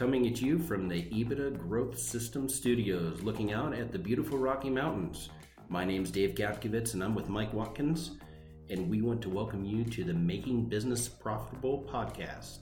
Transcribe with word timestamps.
coming 0.00 0.26
at 0.26 0.40
you 0.40 0.58
from 0.58 0.88
the 0.88 1.02
EBITDA 1.10 1.58
Growth 1.58 1.98
System 1.98 2.48
Studios, 2.48 3.22
looking 3.22 3.52
out 3.52 3.74
at 3.74 3.92
the 3.92 3.98
beautiful 3.98 4.38
Rocky 4.38 4.70
Mountains. 4.70 5.28
My 5.68 5.84
name's 5.84 6.10
Dave 6.10 6.34
Gapkovitz, 6.34 6.94
and 6.94 7.04
I'm 7.04 7.14
with 7.14 7.28
Mike 7.28 7.52
Watkins, 7.52 8.12
and 8.70 8.88
we 8.88 9.02
want 9.02 9.20
to 9.20 9.28
welcome 9.28 9.62
you 9.62 9.84
to 9.84 10.02
the 10.02 10.14
Making 10.14 10.64
Business 10.70 11.06
Profitable 11.06 11.86
podcast. 11.86 12.60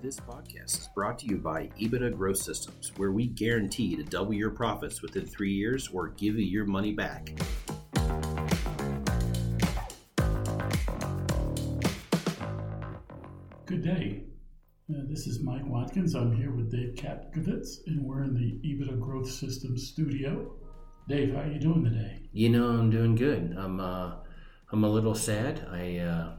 This 0.00 0.20
podcast 0.20 0.82
is 0.82 0.88
brought 0.94 1.18
to 1.18 1.26
you 1.26 1.38
by 1.38 1.68
EBITDA 1.80 2.16
Growth 2.16 2.38
Systems, 2.38 2.92
where 2.96 3.10
we 3.10 3.26
guarantee 3.26 3.96
to 3.96 4.04
double 4.04 4.34
your 4.34 4.50
profits 4.50 5.02
within 5.02 5.26
three 5.26 5.52
years 5.52 5.88
or 5.88 6.10
give 6.10 6.38
you 6.38 6.44
your 6.44 6.64
money 6.64 6.92
back. 6.92 7.32
Good 13.66 13.82
day. 13.82 14.22
Uh, 14.88 15.02
this 15.08 15.26
is 15.26 15.42
Mike 15.42 15.66
Watkins. 15.66 16.14
I'm 16.14 16.36
here 16.36 16.52
with 16.52 16.70
Dave 16.70 16.94
Kapkovitz, 16.94 17.84
and 17.88 18.00
we're 18.00 18.22
in 18.22 18.32
the 18.32 18.60
EBITDA 18.64 19.00
Growth 19.00 19.28
Systems 19.28 19.88
studio. 19.88 20.52
Dave, 21.08 21.34
how 21.34 21.40
are 21.40 21.50
you 21.50 21.58
doing 21.58 21.82
today? 21.82 22.20
You 22.32 22.50
know, 22.50 22.68
I'm 22.68 22.90
doing 22.90 23.16
good. 23.16 23.56
I'm 23.58 23.80
uh, 23.80 24.18
I'm 24.70 24.84
a 24.84 24.88
little 24.88 25.16
sad. 25.16 25.66
I 25.68 25.96
uh, 25.96 26.34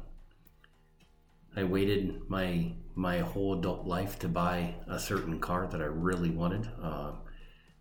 I 1.53 1.65
waited 1.65 2.29
my 2.29 2.71
my 2.95 3.19
whole 3.19 3.59
adult 3.59 3.85
life 3.85 4.17
to 4.19 4.29
buy 4.29 4.75
a 4.87 4.97
certain 4.97 5.41
car 5.41 5.67
that 5.67 5.81
I 5.81 5.87
really 5.87 6.29
wanted. 6.29 6.69
Uh, 6.81 7.11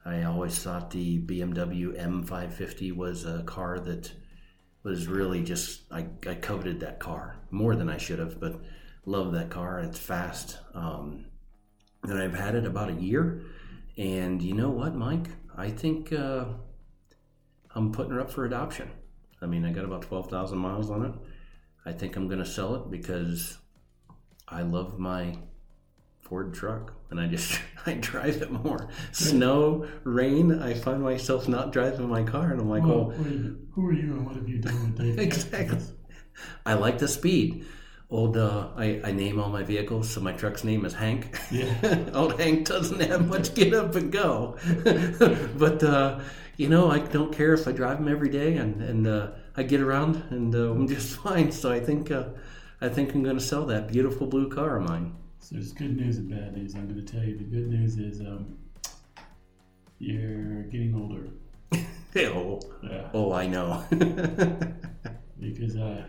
I 0.05 0.25
always 0.25 0.59
thought 0.59 0.91
the 0.91 1.21
BMW 1.21 1.97
M550 1.97 2.97
was 2.97 3.25
a 3.25 3.45
car 3.45 3.79
that 3.79 4.11
was 4.83 5.07
really 5.07 5.45
just 5.45 5.83
I, 5.93 6.07
I 6.27 6.35
coveted 6.35 6.81
that 6.81 6.99
car 6.99 7.37
more 7.53 7.77
than 7.77 7.89
I 7.89 7.97
should 7.97 8.19
have, 8.19 8.41
but 8.41 8.61
love 9.07 9.33
that 9.33 9.49
car. 9.49 9.79
It's 9.79 9.99
fast. 9.99 10.59
Um, 10.75 11.27
and 12.03 12.19
I've 12.19 12.35
had 12.35 12.55
it 12.55 12.67
about 12.67 12.91
a 12.91 12.95
year. 12.95 13.43
And 13.97 14.43
you 14.43 14.53
know 14.55 14.69
what, 14.69 14.95
Mike? 14.95 15.29
I 15.57 15.71
think 15.71 16.13
uh, 16.13 16.45
I'm 17.75 17.93
putting 17.93 18.13
her 18.13 18.21
up 18.21 18.31
for 18.31 18.45
adoption. 18.45 18.91
I 19.41 19.47
mean, 19.47 19.65
I 19.65 19.73
got 19.73 19.85
about 19.85 20.03
12,000 20.03 20.59
miles 20.59 20.91
on 20.91 21.07
it. 21.07 21.13
I 21.87 21.93
think 21.93 22.17
I'm 22.17 22.27
going 22.27 22.41
to 22.41 22.47
sell 22.47 22.75
it 22.75 22.91
because 22.91 23.59
I 24.49 24.63
love 24.63 24.99
my 24.99 25.39
Ford 26.21 26.53
truck 26.53 26.93
and 27.11 27.21
I 27.21 27.29
just 27.29 27.61
I 27.87 27.95
drive 27.95 28.43
it 28.43 28.51
more. 28.51 28.89
Snow, 29.13 29.87
rain, 30.03 30.61
I 30.61 30.75
find 30.75 31.01
myself 31.01 31.47
not 31.49 31.73
driving 31.73 32.09
my 32.09 32.25
car 32.25 32.51
and 32.51 32.61
I'm 32.61 32.69
like, 32.69 32.83
well, 32.83 33.13
oh, 33.17 33.57
who 33.75 33.87
are 33.87 33.93
you 33.93 34.13
and 34.15 34.27
what 34.27 34.35
have 34.35 34.49
you 34.49 34.59
done 34.59 34.83
with 34.83 34.99
Dave? 35.17 35.19
exactly. 35.19 35.79
I 36.67 36.75
like 36.75 36.99
the 36.99 37.09
speed 37.09 37.65
old 38.11 38.37
uh, 38.37 38.69
I, 38.77 39.01
I 39.05 39.13
name 39.13 39.41
all 39.41 39.49
my 39.49 39.63
vehicles 39.65 40.09
so 40.11 40.21
my 40.21 40.33
truck's 40.33 40.63
name 40.65 40.85
is 40.85 40.95
hank 40.95 41.39
Yeah. 41.51 42.05
old 42.15 42.39
hank 42.41 42.67
doesn't 42.67 43.01
have 43.01 43.27
much 43.29 43.55
get 43.55 43.75
up 43.75 43.95
and 43.97 44.13
go 44.13 44.57
but 45.59 45.83
uh, 45.83 46.21
you 46.57 46.69
know 46.69 46.91
i 46.91 46.99
don't 47.01 47.33
care 47.33 47.53
if 47.55 47.67
i 47.67 47.73
drive 47.73 47.99
them 47.99 48.09
every 48.09 48.29
day 48.29 48.57
and, 48.57 48.81
and 48.81 49.07
uh, 49.07 49.31
i 49.57 49.63
get 49.63 49.81
around 49.81 50.23
and 50.31 50.55
uh, 50.55 50.71
i'm 50.71 50.87
just 50.87 51.17
fine 51.25 51.51
so 51.51 51.73
i 51.73 51.81
think 51.81 52.11
uh, 52.11 52.25
i 52.81 52.89
think 52.89 53.13
i'm 53.15 53.23
going 53.25 53.39
to 53.39 53.45
sell 53.45 53.67
that 53.67 53.89
beautiful 53.89 54.27
blue 54.27 54.49
car 54.49 54.77
of 54.79 54.89
mine 54.89 55.13
So 55.41 55.57
there's 55.57 55.73
good 55.73 55.97
news 55.97 56.17
and 56.19 56.29
bad 56.31 56.57
news. 56.57 56.75
I'm 56.75 56.87
going 56.89 57.05
to 57.05 57.13
tell 57.13 57.23
you 57.25 57.37
the 57.39 57.45
good 57.45 57.69
news 57.69 57.99
is 57.99 58.21
um, 58.21 58.57
you're 59.99 60.63
getting 60.65 60.95
older. 60.95 61.25
oh, 62.35 62.61
Yeah. 62.83 63.09
oh 63.15 63.33
i 63.33 63.47
know 63.47 63.85
Because, 65.39 65.77
uh, 65.77 66.03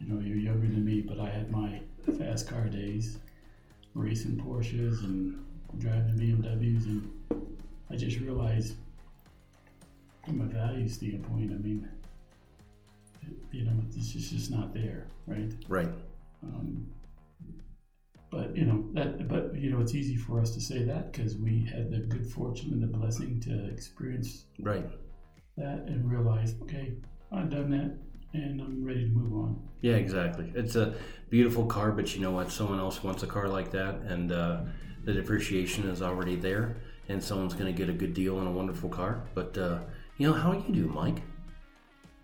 you 0.00 0.12
know, 0.12 0.20
you're 0.20 0.36
younger 0.36 0.66
than 0.66 0.84
me, 0.84 1.00
but 1.00 1.18
I 1.18 1.28
had 1.28 1.50
my 1.50 1.80
fast 2.18 2.48
car 2.48 2.68
days, 2.68 3.18
racing 3.94 4.36
Porsches 4.36 5.02
and 5.04 5.44
driving 5.78 6.14
BMWs, 6.14 6.84
and 6.86 7.10
I 7.90 7.96
just 7.96 8.18
realized 8.18 8.74
from 10.24 10.40
a 10.40 10.44
value 10.44 10.88
standpoint, 10.88 11.52
I 11.52 11.56
mean, 11.56 11.88
you 13.52 13.64
know, 13.64 13.72
it's 13.96 14.12
just, 14.12 14.30
just 14.30 14.50
not 14.50 14.74
there, 14.74 15.06
right? 15.26 15.52
right. 15.68 15.88
Um, 16.42 16.86
but 18.30 18.56
you 18.56 18.64
know 18.64 18.84
that, 18.94 19.28
but 19.28 19.54
you 19.54 19.70
know, 19.70 19.80
it's 19.80 19.94
easy 19.94 20.16
for 20.16 20.40
us 20.40 20.50
to 20.50 20.60
say 20.60 20.82
that 20.82 21.12
because 21.12 21.36
we 21.36 21.64
had 21.72 21.90
the 21.90 21.98
good 21.98 22.26
fortune 22.26 22.72
and 22.72 22.82
the 22.82 22.86
blessing 22.88 23.38
to 23.40 23.66
experience 23.68 24.46
right. 24.60 24.84
that 25.56 25.84
and 25.86 26.10
realize, 26.10 26.54
okay, 26.62 26.94
I've 27.30 27.48
done 27.48 27.70
that, 27.70 27.96
and 28.34 28.60
I'm 28.60 28.84
ready 28.84 29.04
to 29.04 29.10
move 29.10 29.32
on. 29.32 29.68
Yeah, 29.80 29.94
exactly. 29.94 30.52
It's 30.54 30.76
a 30.76 30.94
beautiful 31.30 31.66
car, 31.66 31.92
but 31.92 32.14
you 32.14 32.20
know 32.20 32.32
what? 32.32 32.50
Someone 32.50 32.78
else 32.78 33.02
wants 33.02 33.22
a 33.22 33.26
car 33.26 33.48
like 33.48 33.70
that, 33.70 33.94
and 34.06 34.32
uh, 34.32 34.62
the 35.04 35.12
depreciation 35.12 35.88
is 35.88 36.02
already 36.02 36.36
there, 36.36 36.76
and 37.08 37.22
someone's 37.22 37.54
going 37.54 37.72
to 37.72 37.78
get 37.78 37.88
a 37.88 37.96
good 37.96 38.12
deal 38.12 38.38
on 38.38 38.46
a 38.46 38.50
wonderful 38.50 38.88
car. 38.88 39.22
But 39.34 39.56
uh, 39.56 39.80
you 40.18 40.26
know 40.26 40.34
how 40.34 40.50
are 40.52 40.56
you 40.56 40.74
do, 40.74 40.88
Mike? 40.88 41.22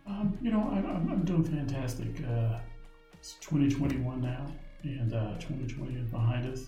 Um, 0.07 0.37
you 0.43 0.51
know, 0.51 0.69
I, 0.73 0.79
I'm, 0.79 1.11
I'm 1.11 1.25
doing 1.25 1.45
fantastic. 1.45 2.09
Uh, 2.27 2.59
it's 3.13 3.35
2021 3.35 4.21
now, 4.21 4.47
and 4.83 5.15
uh, 5.15 5.35
2020 5.39 5.95
is 5.97 6.09
behind 6.09 6.53
us, 6.53 6.67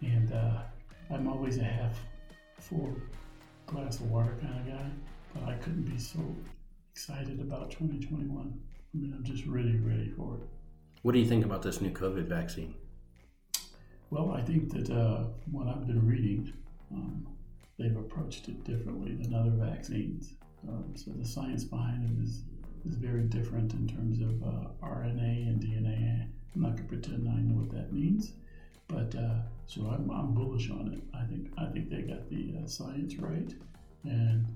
and 0.00 0.32
uh, 0.32 0.62
I'm 1.10 1.28
always 1.28 1.58
a 1.58 1.64
half 1.64 1.98
full 2.58 2.96
glass 3.66 3.96
of 4.00 4.10
water 4.10 4.36
kind 4.40 4.60
of 4.60 4.66
guy, 4.66 4.90
but 5.34 5.48
I 5.48 5.54
couldn't 5.56 5.82
be 5.82 5.98
so 5.98 6.20
excited 6.92 7.40
about 7.40 7.70
2021. 7.70 8.58
I 8.94 8.98
mean, 8.98 9.12
I'm 9.14 9.24
just 9.24 9.44
really 9.44 9.76
ready 9.76 10.10
for 10.16 10.36
it. 10.36 10.48
What 11.02 11.12
do 11.12 11.18
you 11.18 11.26
think 11.26 11.44
about 11.44 11.62
this 11.62 11.80
new 11.80 11.90
COVID 11.90 12.26
vaccine? 12.26 12.74
Well, 14.10 14.32
I 14.32 14.40
think 14.40 14.72
that 14.72 14.90
uh, 14.90 15.24
what 15.50 15.68
I've 15.68 15.86
been 15.86 16.06
reading, 16.06 16.52
um, 16.90 17.26
they've 17.78 17.96
approached 17.96 18.48
it 18.48 18.64
differently 18.64 19.14
than 19.14 19.34
other 19.34 19.50
vaccines. 19.50 20.32
Um, 20.66 20.94
so 20.96 21.12
the 21.12 21.28
science 21.28 21.64
behind 21.64 22.04
it 22.04 22.22
is, 22.22 22.42
is 22.88 22.96
very 22.96 23.24
different 23.24 23.74
in 23.74 23.86
terms 23.86 24.20
of 24.20 24.42
uh, 24.42 24.68
RNA 24.82 25.48
and 25.48 25.60
DNA. 25.62 26.26
I'm 26.54 26.62
not 26.62 26.76
going 26.76 26.88
to 26.88 26.88
pretend 26.88 27.28
I 27.28 27.40
know 27.40 27.60
what 27.60 27.70
that 27.70 27.92
means, 27.92 28.32
but 28.88 29.14
uh, 29.14 29.42
so 29.66 29.86
I'm, 29.86 30.10
I'm 30.10 30.32
bullish 30.32 30.70
on 30.70 30.92
it. 30.94 31.02
I 31.14 31.24
think 31.24 31.50
I 31.58 31.66
think 31.66 31.90
they 31.90 32.02
got 32.02 32.28
the 32.30 32.54
uh, 32.62 32.66
science 32.66 33.16
right, 33.16 33.54
and 34.04 34.46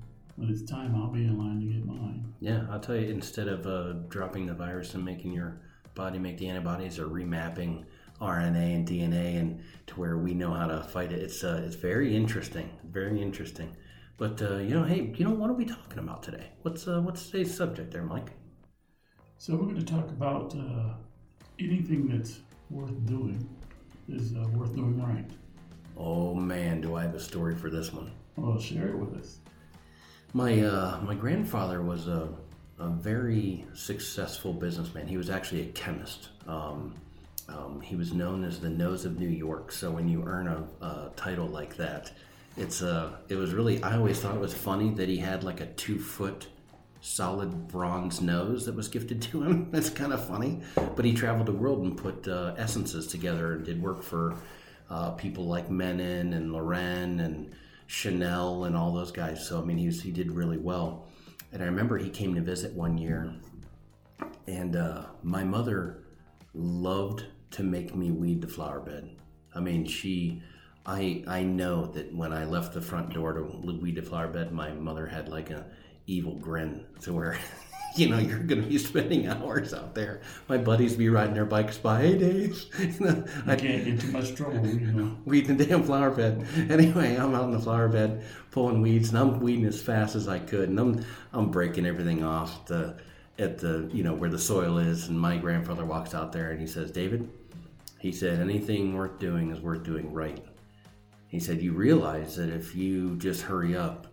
when 0.42 0.50
it's 0.50 0.62
time, 0.62 0.96
I'll 0.96 1.06
be 1.06 1.22
in 1.22 1.38
line 1.38 1.60
to 1.60 1.66
get 1.66 1.86
mine. 1.86 2.34
Yeah, 2.40 2.66
I'll 2.68 2.80
tell 2.80 2.96
you. 2.96 3.08
Instead 3.08 3.46
of 3.46 3.64
uh, 3.64 3.92
dropping 4.08 4.46
the 4.46 4.54
virus 4.54 4.94
and 4.94 5.04
making 5.04 5.32
your 5.32 5.60
body 5.94 6.18
make 6.18 6.36
the 6.36 6.48
antibodies, 6.48 6.98
or 6.98 7.06
remapping 7.06 7.84
RNA 8.20 8.74
and 8.74 8.88
DNA, 8.88 9.38
and 9.38 9.62
to 9.86 10.00
where 10.00 10.18
we 10.18 10.34
know 10.34 10.52
how 10.52 10.66
to 10.66 10.82
fight 10.82 11.12
it, 11.12 11.22
it's 11.22 11.44
uh, 11.44 11.62
it's 11.64 11.76
very 11.76 12.16
interesting. 12.16 12.68
Very 12.90 13.22
interesting. 13.22 13.76
But 14.16 14.42
uh, 14.42 14.56
you 14.56 14.74
know, 14.74 14.82
hey, 14.82 15.14
you 15.16 15.24
know, 15.24 15.30
what 15.30 15.48
are 15.48 15.54
we 15.54 15.64
talking 15.64 16.00
about 16.00 16.24
today? 16.24 16.48
What's 16.62 16.88
uh, 16.88 17.00
what's 17.00 17.30
today's 17.30 17.56
subject 17.56 17.92
there, 17.92 18.02
Mike? 18.02 18.32
So 19.38 19.54
we're 19.54 19.66
going 19.66 19.84
to 19.84 19.92
talk 19.94 20.08
about 20.08 20.56
uh, 20.56 20.94
anything 21.60 22.08
that's 22.08 22.40
worth 22.68 23.06
doing 23.06 23.48
is 24.08 24.34
uh, 24.34 24.48
worth 24.54 24.74
doing 24.74 25.00
right. 25.00 25.30
Oh 25.96 26.34
man, 26.34 26.80
do 26.80 26.96
I 26.96 27.02
have 27.02 27.14
a 27.14 27.20
story 27.20 27.54
for 27.54 27.70
this 27.70 27.92
one. 27.92 28.10
Well, 28.34 28.58
share 28.58 28.88
it 28.88 28.98
with 28.98 29.14
us. 29.14 29.38
My 30.34 30.62
uh, 30.62 30.98
my 31.02 31.14
grandfather 31.14 31.82
was 31.82 32.08
a, 32.08 32.28
a 32.78 32.88
very 32.88 33.66
successful 33.74 34.54
businessman. 34.54 35.06
He 35.06 35.18
was 35.18 35.28
actually 35.28 35.62
a 35.62 35.72
chemist. 35.72 36.28
Um, 36.46 36.94
um, 37.48 37.80
he 37.82 37.96
was 37.96 38.14
known 38.14 38.44
as 38.44 38.58
the 38.58 38.70
nose 38.70 39.04
of 39.04 39.18
New 39.18 39.28
York. 39.28 39.72
So 39.72 39.90
when 39.90 40.08
you 40.08 40.24
earn 40.26 40.46
a, 40.46 40.84
a 40.84 41.10
title 41.16 41.46
like 41.46 41.76
that, 41.76 42.12
it's 42.56 42.80
a. 42.80 43.18
It 43.28 43.36
was 43.36 43.52
really. 43.52 43.82
I 43.82 43.96
always 43.96 44.20
thought 44.20 44.34
it 44.34 44.40
was 44.40 44.54
funny 44.54 44.90
that 44.90 45.08
he 45.08 45.18
had 45.18 45.44
like 45.44 45.60
a 45.60 45.66
two 45.66 45.98
foot 45.98 46.46
solid 47.02 47.68
bronze 47.68 48.22
nose 48.22 48.64
that 48.64 48.74
was 48.74 48.88
gifted 48.88 49.20
to 49.20 49.42
him. 49.42 49.68
That's 49.70 49.90
kind 49.90 50.14
of 50.14 50.26
funny. 50.26 50.62
But 50.74 51.04
he 51.04 51.12
traveled 51.12 51.46
the 51.46 51.52
world 51.52 51.82
and 51.82 51.94
put 51.96 52.26
uh, 52.26 52.54
essences 52.56 53.06
together 53.06 53.54
and 53.54 53.66
did 53.66 53.82
work 53.82 54.02
for 54.02 54.36
uh, 54.88 55.10
people 55.10 55.46
like 55.46 55.70
Menon 55.70 56.32
and 56.32 56.52
Loren 56.52 57.20
and 57.20 57.50
Chanel 57.92 58.64
and 58.64 58.74
all 58.74 58.90
those 58.90 59.12
guys. 59.12 59.46
So 59.46 59.60
I 59.60 59.64
mean, 59.64 59.76
he 59.76 59.84
was, 59.84 60.00
he 60.00 60.10
did 60.10 60.32
really 60.32 60.56
well. 60.56 61.06
And 61.52 61.62
I 61.62 61.66
remember 61.66 61.98
he 61.98 62.08
came 62.08 62.34
to 62.34 62.40
visit 62.40 62.72
one 62.72 62.96
year, 62.96 63.34
and 64.46 64.74
uh, 64.74 65.04
my 65.22 65.44
mother 65.44 66.04
loved 66.54 67.26
to 67.50 67.62
make 67.62 67.94
me 67.94 68.10
weed 68.10 68.40
the 68.40 68.48
flower 68.48 68.80
bed. 68.80 69.10
I 69.54 69.60
mean, 69.60 69.84
she. 69.84 70.42
I 70.86 71.22
I 71.28 71.42
know 71.42 71.86
that 71.88 72.12
when 72.14 72.32
I 72.32 72.44
left 72.44 72.72
the 72.72 72.80
front 72.80 73.12
door 73.12 73.34
to 73.34 73.42
weed 73.42 73.96
the 73.96 74.02
flower 74.02 74.26
bed, 74.26 74.52
my 74.52 74.72
mother 74.72 75.06
had 75.06 75.28
like 75.28 75.50
a 75.50 75.66
evil 76.06 76.36
grin 76.36 76.86
to 77.02 77.12
where 77.12 77.38
you 77.96 78.08
know, 78.08 78.18
you're 78.18 78.38
going 78.38 78.62
to 78.62 78.68
be 78.68 78.78
spending 78.78 79.26
hours 79.28 79.74
out 79.74 79.94
there. 79.94 80.20
My 80.48 80.58
buddies 80.58 80.96
be 80.96 81.08
riding 81.08 81.34
their 81.34 81.44
bikes 81.44 81.78
by. 81.78 81.92
Hey, 82.02 82.18
Dave. 82.18 82.64
You 82.78 83.06
know, 83.06 83.24
I 83.46 83.54
can't 83.54 83.84
get 83.84 84.00
too 84.00 84.10
much 84.10 84.34
trouble, 84.34 84.66
you 84.66 84.92
know. 84.92 85.16
weeding 85.24 85.56
the 85.56 85.66
damn 85.66 85.84
flower 85.84 86.10
bed. 86.10 86.44
Anyway, 86.68 87.14
I'm 87.16 87.34
out 87.34 87.44
in 87.44 87.52
the 87.52 87.60
flower 87.60 87.86
bed 87.88 88.24
pulling 88.50 88.80
weeds, 88.80 89.10
and 89.10 89.18
I'm 89.18 89.38
weeding 89.38 89.66
as 89.66 89.80
fast 89.80 90.16
as 90.16 90.26
I 90.26 90.40
could, 90.40 90.68
and 90.68 90.80
I'm 90.80 91.04
I'm 91.32 91.50
breaking 91.50 91.86
everything 91.86 92.24
off. 92.24 92.66
The 92.66 92.96
at 93.38 93.58
the 93.58 93.88
you 93.92 94.02
know 94.02 94.14
where 94.14 94.30
the 94.30 94.38
soil 94.38 94.78
is, 94.78 95.08
and 95.08 95.18
my 95.18 95.36
grandfather 95.36 95.84
walks 95.84 96.12
out 96.12 96.32
there 96.32 96.50
and 96.50 96.60
he 96.60 96.66
says, 96.66 96.90
David, 96.90 97.30
he 98.00 98.10
said 98.10 98.40
anything 98.40 98.96
worth 98.96 99.18
doing 99.18 99.52
is 99.52 99.60
worth 99.60 99.84
doing 99.84 100.12
right. 100.12 100.44
He 101.28 101.38
said 101.38 101.62
you 101.62 101.72
realize 101.72 102.36
that 102.36 102.50
if 102.50 102.74
you 102.74 103.16
just 103.16 103.42
hurry 103.42 103.76
up, 103.76 104.06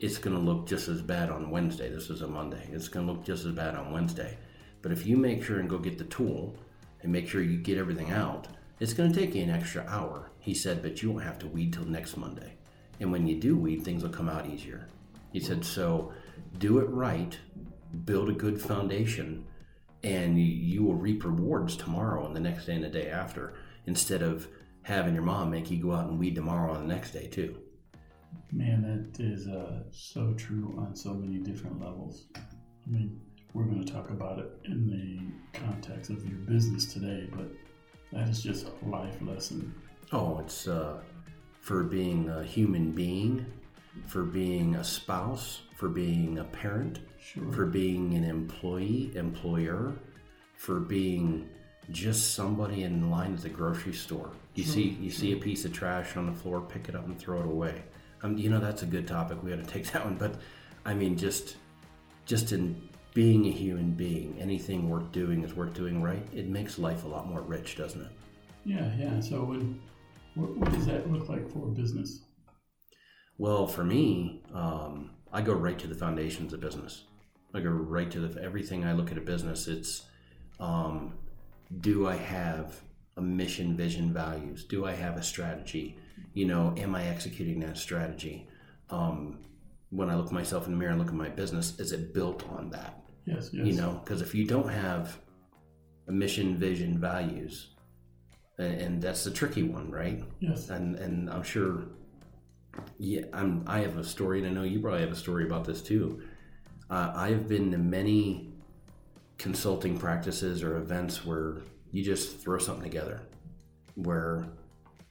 it's 0.00 0.18
going 0.18 0.36
to 0.36 0.42
look 0.42 0.66
just 0.66 0.88
as 0.88 1.00
bad 1.00 1.30
on 1.30 1.50
Wednesday. 1.50 1.88
This 1.88 2.10
is 2.10 2.22
a 2.22 2.26
Monday. 2.26 2.68
It's 2.72 2.88
going 2.88 3.06
to 3.06 3.12
look 3.12 3.24
just 3.24 3.44
as 3.44 3.52
bad 3.52 3.74
on 3.74 3.92
Wednesday. 3.92 4.36
But 4.82 4.92
if 4.92 5.06
you 5.06 5.16
make 5.16 5.42
sure 5.42 5.60
and 5.60 5.68
go 5.68 5.78
get 5.78 5.98
the 5.98 6.04
tool 6.04 6.56
and 7.02 7.12
make 7.12 7.28
sure 7.28 7.42
you 7.42 7.56
get 7.56 7.78
everything 7.78 8.10
out, 8.10 8.48
it's 8.80 8.92
going 8.92 9.12
to 9.12 9.18
take 9.18 9.34
you 9.34 9.42
an 9.42 9.50
extra 9.50 9.84
hour. 9.88 10.30
He 10.40 10.52
said, 10.52 10.82
but 10.82 11.00
you 11.02 11.10
won't 11.10 11.24
have 11.24 11.38
to 11.38 11.46
weed 11.46 11.72
till 11.72 11.84
next 11.84 12.16
Monday. 12.16 12.54
And 13.00 13.10
when 13.10 13.26
you 13.26 13.40
do 13.40 13.56
weed, 13.56 13.84
things 13.84 14.02
will 14.02 14.10
come 14.10 14.28
out 14.28 14.46
easier. 14.46 14.88
He 15.32 15.40
said, 15.40 15.64
so 15.64 16.12
do 16.58 16.78
it 16.78 16.88
right, 16.90 17.38
build 18.04 18.28
a 18.28 18.32
good 18.32 18.60
foundation, 18.60 19.46
and 20.02 20.38
you 20.38 20.84
will 20.84 20.94
reap 20.94 21.24
rewards 21.24 21.76
tomorrow 21.76 22.26
and 22.26 22.36
the 22.36 22.40
next 22.40 22.66
day 22.66 22.74
and 22.74 22.84
the 22.84 22.88
day 22.88 23.08
after 23.08 23.54
instead 23.86 24.22
of 24.22 24.46
having 24.82 25.14
your 25.14 25.22
mom 25.22 25.50
make 25.50 25.70
you 25.70 25.78
go 25.78 25.92
out 25.92 26.08
and 26.08 26.18
weed 26.18 26.34
tomorrow 26.34 26.74
and 26.74 26.88
the 26.88 26.94
next 26.94 27.12
day 27.12 27.26
too. 27.26 27.63
Man, 28.56 28.82
that 28.82 29.20
is 29.22 29.48
uh, 29.48 29.82
so 29.90 30.32
true 30.34 30.74
on 30.78 30.94
so 30.94 31.12
many 31.12 31.38
different 31.38 31.80
levels. 31.80 32.26
I 32.36 32.40
mean, 32.86 33.20
we're 33.52 33.64
going 33.64 33.84
to 33.84 33.92
talk 33.92 34.10
about 34.10 34.38
it 34.38 34.48
in 34.66 34.86
the 34.86 35.58
context 35.58 36.10
of 36.10 36.24
your 36.24 36.38
business 36.38 36.92
today, 36.92 37.28
but 37.34 37.48
that 38.12 38.28
is 38.28 38.42
just 38.42 38.66
a 38.66 38.88
life 38.88 39.16
lesson. 39.22 39.74
Oh, 40.12 40.38
it's 40.38 40.68
uh, 40.68 41.00
for 41.60 41.82
being 41.82 42.28
a 42.28 42.44
human 42.44 42.92
being, 42.92 43.44
for 44.06 44.22
being 44.22 44.76
a 44.76 44.84
spouse, 44.84 45.62
for 45.74 45.88
being 45.88 46.38
a 46.38 46.44
parent, 46.44 47.00
Sure. 47.18 47.50
for 47.52 47.64
being 47.66 48.14
an 48.14 48.22
employee, 48.22 49.10
employer, 49.16 49.94
for 50.56 50.78
being 50.78 51.48
just 51.90 52.34
somebody 52.34 52.82
in 52.84 53.10
line 53.10 53.32
at 53.34 53.40
the 53.40 53.48
grocery 53.48 53.94
store. 53.94 54.30
You 54.54 54.64
see, 54.64 54.96
you 55.00 55.10
see 55.10 55.32
a 55.32 55.36
piece 55.36 55.64
of 55.64 55.72
trash 55.72 56.16
on 56.16 56.26
the 56.26 56.32
floor, 56.32 56.60
pick 56.60 56.88
it 56.88 56.94
up 56.94 57.06
and 57.06 57.18
throw 57.18 57.40
it 57.40 57.46
away. 57.46 57.82
Um, 58.24 58.38
you 58.38 58.48
know 58.48 58.58
that's 58.58 58.82
a 58.82 58.86
good 58.86 59.06
topic. 59.06 59.42
We 59.42 59.50
got 59.50 59.62
to 59.62 59.70
take 59.70 59.92
that 59.92 60.04
one, 60.04 60.16
but 60.16 60.36
I 60.84 60.94
mean, 60.94 61.16
just, 61.16 61.56
just 62.24 62.52
in 62.52 62.88
being 63.12 63.46
a 63.46 63.50
human 63.50 63.92
being, 63.92 64.36
anything 64.40 64.88
worth 64.88 65.12
doing 65.12 65.44
is 65.44 65.54
worth 65.54 65.74
doing 65.74 66.02
right. 66.02 66.26
It 66.34 66.48
makes 66.48 66.78
life 66.78 67.04
a 67.04 67.08
lot 67.08 67.28
more 67.28 67.42
rich, 67.42 67.76
doesn't 67.76 68.00
it? 68.00 68.10
Yeah, 68.64 68.90
yeah. 68.98 69.20
So, 69.20 69.44
when, 69.44 69.80
what, 70.34 70.56
what 70.56 70.72
does 70.72 70.86
that 70.86 71.10
look 71.12 71.28
like 71.28 71.48
for 71.52 71.68
a 71.68 71.70
business? 71.70 72.22
Well, 73.36 73.66
for 73.66 73.84
me, 73.84 74.42
um, 74.54 75.10
I 75.32 75.42
go 75.42 75.52
right 75.52 75.78
to 75.78 75.86
the 75.86 75.94
foundations 75.94 76.52
of 76.54 76.60
business. 76.60 77.04
I 77.52 77.60
go 77.60 77.68
right 77.68 78.10
to 78.10 78.20
the 78.20 78.42
everything 78.42 78.84
I 78.84 78.94
look 78.94 79.12
at 79.12 79.18
a 79.18 79.20
business. 79.20 79.68
It's 79.68 80.06
um, 80.58 81.12
do 81.80 82.08
I 82.08 82.16
have 82.16 82.80
a 83.16 83.20
mission, 83.20 83.76
vision, 83.76 84.12
values? 84.12 84.64
Do 84.64 84.86
I 84.86 84.92
have 84.92 85.18
a 85.18 85.22
strategy? 85.22 85.98
You 86.32 86.46
know, 86.46 86.74
am 86.76 86.94
I 86.94 87.04
executing 87.06 87.60
that 87.60 87.78
strategy? 87.78 88.48
Um, 88.90 89.38
when 89.90 90.10
I 90.10 90.16
look 90.16 90.32
myself 90.32 90.66
in 90.66 90.72
the 90.72 90.78
mirror 90.78 90.90
and 90.90 90.98
look 90.98 91.08
at 91.08 91.14
my 91.14 91.28
business, 91.28 91.78
is 91.78 91.92
it 91.92 92.12
built 92.12 92.48
on 92.48 92.70
that? 92.70 93.02
Yes, 93.26 93.50
yes. 93.52 93.66
You 93.66 93.74
know, 93.74 94.00
because 94.04 94.20
if 94.20 94.34
you 94.34 94.44
don't 94.44 94.68
have 94.68 95.18
a 96.08 96.12
mission, 96.12 96.56
vision, 96.56 96.98
values, 96.98 97.70
and, 98.58 98.80
and 98.80 99.02
that's 99.02 99.24
the 99.24 99.30
tricky 99.30 99.62
one, 99.62 99.90
right? 99.90 100.22
Yes. 100.40 100.70
and 100.70 100.96
and 100.96 101.30
I'm 101.30 101.42
sure. 101.42 101.84
Yeah, 102.98 103.22
I'm. 103.32 103.64
I 103.66 103.78
have 103.80 103.96
a 103.98 104.04
story, 104.04 104.40
and 104.40 104.48
I 104.48 104.50
know 104.50 104.64
you 104.64 104.80
probably 104.80 105.00
have 105.00 105.12
a 105.12 105.16
story 105.16 105.44
about 105.44 105.64
this 105.64 105.80
too. 105.80 106.22
Uh, 106.90 107.12
I've 107.14 107.48
been 107.48 107.70
to 107.70 107.78
many 107.78 108.52
consulting 109.38 109.96
practices 109.96 110.62
or 110.62 110.76
events 110.76 111.24
where 111.24 111.58
you 111.92 112.02
just 112.02 112.38
throw 112.40 112.58
something 112.58 112.84
together, 112.84 113.20
where, 113.94 114.46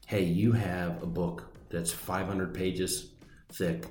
hey, 0.06 0.24
you 0.24 0.52
have 0.52 1.02
a 1.02 1.06
book 1.08 1.46
that's 1.70 1.92
500 1.92 2.54
pages 2.54 3.10
thick, 3.50 3.88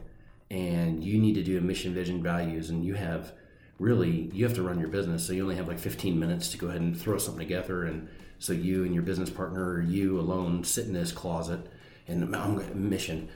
and 0.50 1.03
you 1.03 1.19
need 1.19 1.35
to 1.35 1.43
do 1.43 1.59
a 1.59 1.61
mission, 1.61 1.94
vision, 1.94 2.23
values, 2.23 2.70
and 2.70 2.85
you 2.85 2.94
have 2.94 3.32
really 3.79 4.31
you 4.32 4.44
have 4.44 4.55
to 4.55 4.62
run 4.62 4.79
your 4.79 4.88
business, 4.88 5.26
so 5.26 5.32
you 5.32 5.43
only 5.43 5.56
have 5.56 5.69
like 5.69 5.79
15 5.79 6.19
minutes 6.19 6.50
to 6.50 6.59
go 6.59 6.69
ahead 6.69 6.81
and 6.81 6.99
throw 6.99 7.19
something 7.19 7.47
together, 7.47 7.85
and 7.85 8.09
so 8.38 8.53
you 8.53 8.85
and 8.85 8.94
your 8.94 9.03
business 9.03 9.31
partner, 9.31 9.75
or 9.75 9.82
you 9.82 10.19
alone, 10.19 10.64
sit 10.64 10.87
in 10.87 10.93
this 10.93 11.12
closet, 11.12 11.67
and 12.09 12.35
I'm 12.35 12.88
mission. 12.88 13.29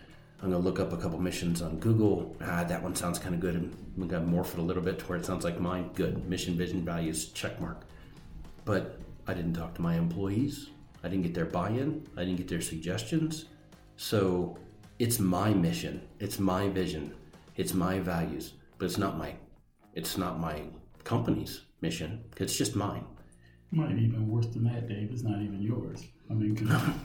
I'm 0.43 0.51
gonna 0.51 0.63
look 0.63 0.79
up 0.79 0.93
a 0.93 0.97
couple 0.97 1.19
missions 1.19 1.63
on 1.63 1.79
Google. 1.79 2.37
Ah, 2.43 2.65
that 2.65 2.83
one 2.83 2.95
sounds 2.95 3.19
kind 3.19 3.35
of 3.35 3.41
good. 3.41 3.55
And 3.55 3.75
I'm 3.97 4.07
gonna 4.07 4.27
morph 4.27 4.53
it 4.53 4.59
a 4.59 4.63
little 4.63 4.83
bit 4.83 4.99
to 4.99 5.05
where 5.07 5.19
it 5.19 5.25
sounds 5.25 5.45
like 5.45 5.59
mine. 5.59 5.91
Good 5.95 6.29
mission, 6.29 6.57
vision, 6.57 6.85
values, 6.85 7.29
check 7.29 7.59
mark. 7.61 7.87
But 8.65 9.01
I 9.27 9.33
didn't 9.33 9.55
talk 9.55 9.75
to 9.75 9.83
my 9.83 9.97
employees. 9.97 10.69
I 11.07 11.09
didn't 11.09 11.23
get 11.23 11.35
their 11.35 11.45
buy-in. 11.45 12.05
I 12.17 12.25
didn't 12.25 12.39
get 12.39 12.49
their 12.49 12.61
suggestions. 12.61 13.45
So 13.97 14.59
it's 14.99 15.21
my 15.21 15.55
mission. 15.55 16.03
It's 16.19 16.41
my 16.41 16.69
vision. 16.69 17.15
It's 17.55 17.75
my 17.75 18.01
values. 18.01 18.55
But 18.77 18.87
it's 18.87 18.99
not 18.99 19.17
my. 19.17 19.37
It's 19.95 20.19
not 20.19 20.41
my 20.41 20.63
company's 21.05 21.61
mission. 21.81 22.25
It's 22.39 22.57
just 22.57 22.75
mine. 22.75 23.05
Might 23.71 23.93
even 23.93 24.27
worse 24.29 24.49
than 24.49 24.65
that, 24.65 24.89
Dave. 24.89 25.11
It's 25.13 25.23
not 25.23 25.41
even 25.41 25.63
yours. 25.63 26.03
I 26.29 26.35
mean, 26.35 26.57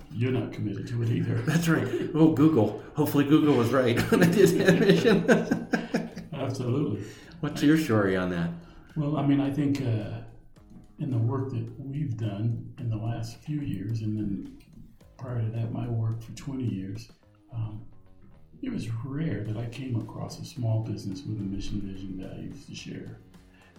you're 0.12 0.31
not 0.31 0.51
committed 0.51 0.88
to 0.88 1.03
it 1.03 1.09
either. 1.09 1.36
That's 1.44 1.68
right. 1.68 1.88
Oh, 2.15 2.33
Google. 2.33 2.81
Hopefully, 2.95 3.25
Google 3.25 3.53
was 3.53 3.69
right 3.69 4.00
when 4.09 4.24
I 4.24 4.31
did 4.31 4.50
that 4.62 4.80
mission. 4.80 6.30
Absolutely. 6.33 7.06
What's 7.42 7.62
your 7.62 7.77
story 7.77 8.18
on 8.18 8.31
that? 8.31 8.50
Well, 8.95 9.18
I 9.18 9.27
mean, 9.27 9.39
I 9.39 9.51
think 9.51 9.80
uh, 9.83 10.21
in 11.01 11.09
the 11.09 11.18
work 11.18 11.50
that 11.50 11.65
we've 11.80 12.15
done 12.15 12.74
in 12.77 12.89
the 12.89 12.95
last 12.95 13.38
few 13.38 13.59
years, 13.59 14.01
and 14.01 14.15
then 14.15 14.57
prior 15.18 15.42
to 15.42 15.50
that, 15.50 15.71
my 15.74 15.88
work 15.88 16.21
for 16.21 16.31
20 16.33 16.63
years, 16.63 17.09
um, 17.53 17.83
it 18.62 18.71
was 18.71 18.88
rare 19.03 19.44
that 19.44 19.57
I 19.57 19.65
came 19.65 19.95
across 19.95 20.39
a 20.39 20.45
small 20.45 20.81
business 20.81 21.24
with 21.24 21.39
a 21.39 21.42
mission, 21.42 21.81
vision, 21.81 22.19
values 22.21 22.65
to 22.68 22.75
share. 22.75 23.18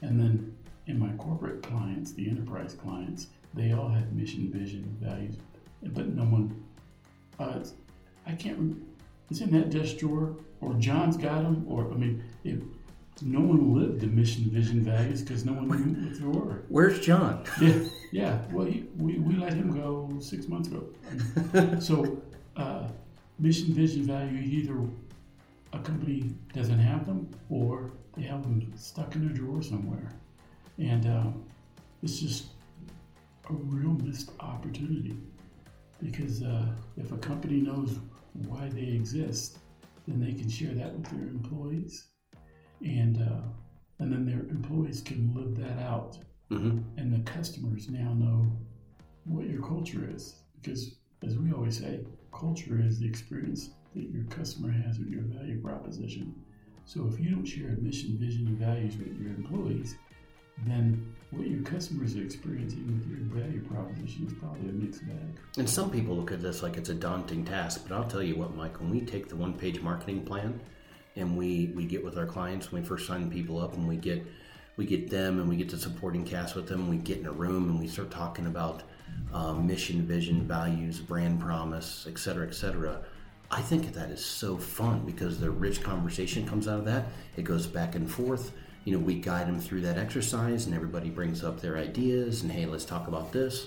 And 0.02 0.18
then 0.18 0.56
in 0.88 0.98
my 0.98 1.12
corporate 1.12 1.62
clients, 1.62 2.12
the 2.12 2.28
enterprise 2.28 2.74
clients, 2.74 3.28
they 3.54 3.72
all 3.72 3.88
had 3.88 4.14
mission, 4.16 4.50
vision, 4.50 4.96
values, 5.00 5.36
but 5.82 6.08
no 6.08 6.24
one. 6.24 6.64
Uh, 7.38 7.60
I 8.26 8.32
can't. 8.32 8.82
It's 9.30 9.40
in 9.40 9.52
that 9.52 9.70
desk 9.70 9.98
drawer, 9.98 10.36
or 10.60 10.74
John's 10.74 11.16
got 11.16 11.42
them, 11.42 11.64
or 11.68 11.90
I 11.90 11.94
mean, 11.94 12.24
it, 12.42 12.60
no 13.24 13.40
one 13.40 13.74
lived 13.74 14.00
the 14.00 14.06
mission, 14.06 14.50
vision, 14.50 14.82
values 14.82 15.22
because 15.22 15.44
no 15.44 15.52
one 15.52 15.68
knew 15.68 16.08
what 16.08 16.18
they 16.18 16.38
were. 16.38 16.62
Where's 16.68 17.00
John? 17.00 17.44
Yeah, 17.60 17.80
yeah. 18.12 18.38
Well, 18.50 18.66
he, 18.66 18.84
we, 18.96 19.18
we 19.18 19.36
let 19.36 19.54
him 19.54 19.72
go 19.72 20.10
six 20.20 20.48
months 20.48 20.68
ago. 20.68 21.78
so, 21.80 22.22
uh, 22.56 22.88
mission, 23.38 23.72
vision, 23.74 24.04
value. 24.04 24.38
Either 24.38 24.76
a 25.72 25.78
company 25.78 26.34
doesn't 26.52 26.78
have 26.78 27.06
them, 27.06 27.28
or 27.50 27.90
they 28.16 28.22
have 28.22 28.42
them 28.42 28.72
stuck 28.76 29.14
in 29.16 29.26
a 29.26 29.32
drawer 29.32 29.62
somewhere, 29.62 30.12
and 30.78 31.06
uh, 31.06 31.26
it's 32.02 32.18
just 32.20 32.46
a 33.48 33.52
real 33.52 33.96
missed 34.04 34.30
opportunity. 34.40 35.16
Because 36.02 36.42
uh, 36.42 36.66
if 36.96 37.12
a 37.12 37.18
company 37.18 37.60
knows 37.60 37.98
why 38.32 38.68
they 38.68 38.82
exist, 38.82 39.58
then 40.06 40.20
they 40.20 40.32
can 40.32 40.48
share 40.48 40.74
that 40.74 40.92
with 40.92 41.06
their 41.06 41.28
employees, 41.28 42.06
and 42.84 43.18
uh, 43.18 43.42
and 43.98 44.12
then 44.12 44.26
their 44.26 44.40
employees 44.50 45.00
can 45.00 45.32
live 45.34 45.56
that 45.56 45.82
out. 45.82 46.18
Hmm 46.48 46.80
and 46.96 47.12
the 47.12 47.30
customers 47.30 47.88
now 47.88 48.14
know 48.14 48.50
what 49.24 49.46
your 49.46 49.62
culture 49.62 50.08
is. 50.14 50.36
Because 50.60 50.96
as 51.26 51.36
we 51.36 51.52
always 51.52 51.78
say 51.78 52.00
culture 52.32 52.80
is 52.80 52.98
the 52.98 53.06
experience 53.06 53.70
that 53.94 54.10
your 54.10 54.24
customer 54.24 54.70
has 54.70 54.98
with 54.98 55.08
your 55.08 55.22
value 55.22 55.60
proposition. 55.60 56.34
So 56.84 57.08
if 57.12 57.20
you 57.20 57.30
don't 57.30 57.44
share 57.44 57.68
a 57.68 57.80
mission 57.80 58.16
vision 58.18 58.46
and 58.46 58.58
values 58.58 58.96
with 58.96 59.18
your 59.20 59.30
employees 59.30 59.96
then 60.66 61.14
what 61.30 61.46
your 61.46 61.62
customers 61.62 62.14
are 62.16 62.22
experiencing 62.22 62.86
with 62.86 63.08
your 63.08 63.42
value 63.42 63.62
proposition 63.62 64.26
is 64.26 64.34
probably 64.34 64.68
a 64.68 64.72
mixed 64.72 65.06
bag. 65.06 65.40
And 65.56 65.68
some 65.68 65.90
people 65.90 66.14
look 66.14 66.30
at 66.30 66.42
this 66.42 66.62
like 66.62 66.76
it's 66.76 66.90
a 66.90 66.94
daunting 66.94 67.44
task, 67.44 67.84
but 67.88 67.94
I'll 67.94 68.06
tell 68.06 68.22
you 68.22 68.36
what, 68.36 68.54
Mike, 68.54 68.78
when 68.78 68.90
we 68.90 69.00
take 69.00 69.28
the 69.28 69.36
one 69.36 69.54
page 69.54 69.80
marketing 69.80 70.24
plan 70.24 70.60
and 71.16 71.36
we, 71.36 71.72
we 71.74 71.84
get 71.84 72.04
with 72.04 72.16
our 72.18 72.26
clients, 72.26 72.72
when 72.72 72.82
we 72.82 72.88
first 72.88 73.06
sign 73.06 73.30
people 73.30 73.60
up 73.60 73.74
and 73.74 73.86
we 73.88 73.96
get 73.96 74.26
we 74.76 74.86
get 74.86 75.10
them 75.10 75.38
and 75.38 75.48
we 75.48 75.56
get 75.56 75.68
the 75.68 75.78
supporting 75.78 76.24
cast 76.24 76.54
with 76.56 76.66
them, 76.66 76.88
we 76.88 76.96
get 76.96 77.18
in 77.18 77.26
a 77.26 77.32
room 77.32 77.68
and 77.68 77.78
we 77.78 77.86
start 77.86 78.10
talking 78.10 78.46
about 78.46 78.82
um, 79.34 79.66
mission, 79.66 80.06
vision, 80.06 80.48
values, 80.48 80.98
brand 80.98 81.38
promise, 81.38 82.06
et 82.08 82.18
cetera, 82.18 82.46
et 82.46 82.54
cetera. 82.54 83.00
I 83.50 83.60
think 83.60 83.92
that 83.92 84.08
is 84.08 84.24
so 84.24 84.56
fun 84.56 85.04
because 85.04 85.38
the 85.38 85.50
rich 85.50 85.82
conversation 85.82 86.48
comes 86.48 86.68
out 86.68 86.78
of 86.78 86.86
that. 86.86 87.08
It 87.36 87.44
goes 87.44 87.66
back 87.66 87.94
and 87.96 88.10
forth. 88.10 88.52
You 88.84 88.94
know, 88.94 88.98
we 88.98 89.16
guide 89.16 89.46
them 89.46 89.60
through 89.60 89.82
that 89.82 89.98
exercise 89.98 90.64
and 90.64 90.74
everybody 90.74 91.10
brings 91.10 91.44
up 91.44 91.60
their 91.60 91.76
ideas 91.76 92.42
and 92.42 92.50
hey, 92.50 92.64
let's 92.64 92.86
talk 92.86 93.08
about 93.08 93.30
this. 93.30 93.66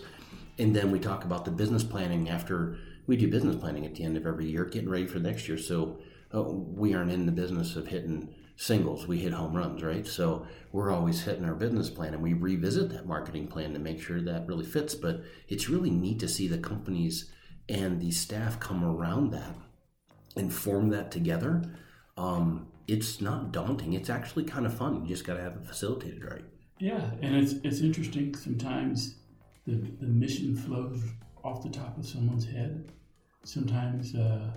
And 0.58 0.76
then 0.76 0.90
we 0.90 1.00
talk 1.00 1.24
about 1.24 1.46
the 1.46 1.52
business 1.52 1.84
planning 1.84 2.30
after 2.30 2.78
we 3.06 3.16
do 3.16 3.28
business 3.28 3.56
planning 3.56 3.86
at 3.86 3.94
the 3.94 4.04
end 4.04 4.18
of 4.18 4.26
every 4.26 4.48
year, 4.48 4.66
getting 4.66 4.90
ready 4.90 5.06
for 5.06 5.20
next 5.20 5.48
year. 5.48 5.60
So 5.60 6.00
uh, 6.34 6.44
we 6.44 6.94
aren't 6.94 7.12
in 7.12 7.26
the 7.26 7.32
business 7.32 7.76
of 7.76 7.88
hitting 7.88 8.34
singles, 8.58 9.08
we 9.08 9.20
hit 9.20 9.34
home 9.34 9.56
runs, 9.56 9.84
right? 9.84 10.08
So 10.08 10.48
we're 10.72 10.92
always 10.92 11.24
hitting 11.24 11.46
our 11.46 11.56
business 11.56 11.90
plan 11.90 12.14
and 12.14 12.24
we 12.24 12.34
revisit 12.34 12.90
that 12.92 13.06
marketing 13.06 13.48
plan 13.48 13.74
to 13.74 13.80
make 13.80 14.02
sure 14.02 14.22
that 14.22 14.48
really 14.48 14.66
fits. 14.66 14.96
But 14.96 15.24
it's 15.48 15.70
really 15.70 15.90
neat 15.90 16.20
to 16.20 16.28
see 16.28 16.48
the 16.48 16.58
companies 16.58 17.32
and 17.68 18.00
the 18.00 18.12
staff 18.12 18.60
come 18.60 18.84
around 18.84 19.32
that 19.32 19.56
and 20.36 20.54
form 20.54 20.90
that 20.90 21.12
together. 21.12 21.64
Um, 22.18 22.68
it's 22.88 23.20
not 23.20 23.52
daunting. 23.52 23.94
It's 23.94 24.10
actually 24.10 24.44
kind 24.44 24.66
of 24.66 24.78
fun. 24.78 25.02
You 25.02 25.08
just 25.08 25.26
got 25.26 25.36
to 25.36 25.42
have 25.42 25.56
it 25.56 25.66
facilitated 25.66 26.24
right. 26.24 26.44
Yeah, 26.80 27.10
and 27.22 27.36
it's 27.36 27.54
it's 27.64 27.80
interesting. 27.80 28.36
Sometimes 28.36 29.16
the 29.66 29.76
the 29.76 30.08
mission 30.08 30.56
flows 30.56 31.02
off 31.44 31.64
the 31.64 31.70
top 31.70 31.98
of 31.98 32.06
someone's 32.06 32.46
head. 32.46 32.92
Sometimes 33.44 34.14
uh, 34.14 34.52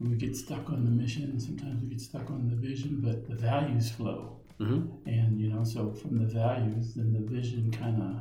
we 0.00 0.16
get 0.16 0.34
stuck 0.34 0.70
on 0.70 0.84
the 0.84 0.90
mission. 0.90 1.38
Sometimes 1.38 1.82
we 1.82 1.90
get 1.90 2.00
stuck 2.00 2.30
on 2.30 2.48
the 2.48 2.56
vision, 2.56 3.00
but 3.02 3.28
the 3.28 3.36
values 3.36 3.90
flow. 3.90 4.38
Mm-hmm. 4.58 5.08
And 5.08 5.40
you 5.40 5.48
know, 5.48 5.62
so 5.64 5.92
from 5.92 6.18
the 6.18 6.26
values, 6.26 6.94
then 6.94 7.12
the 7.12 7.20
vision 7.20 7.70
kind 7.70 8.02
of 8.02 8.16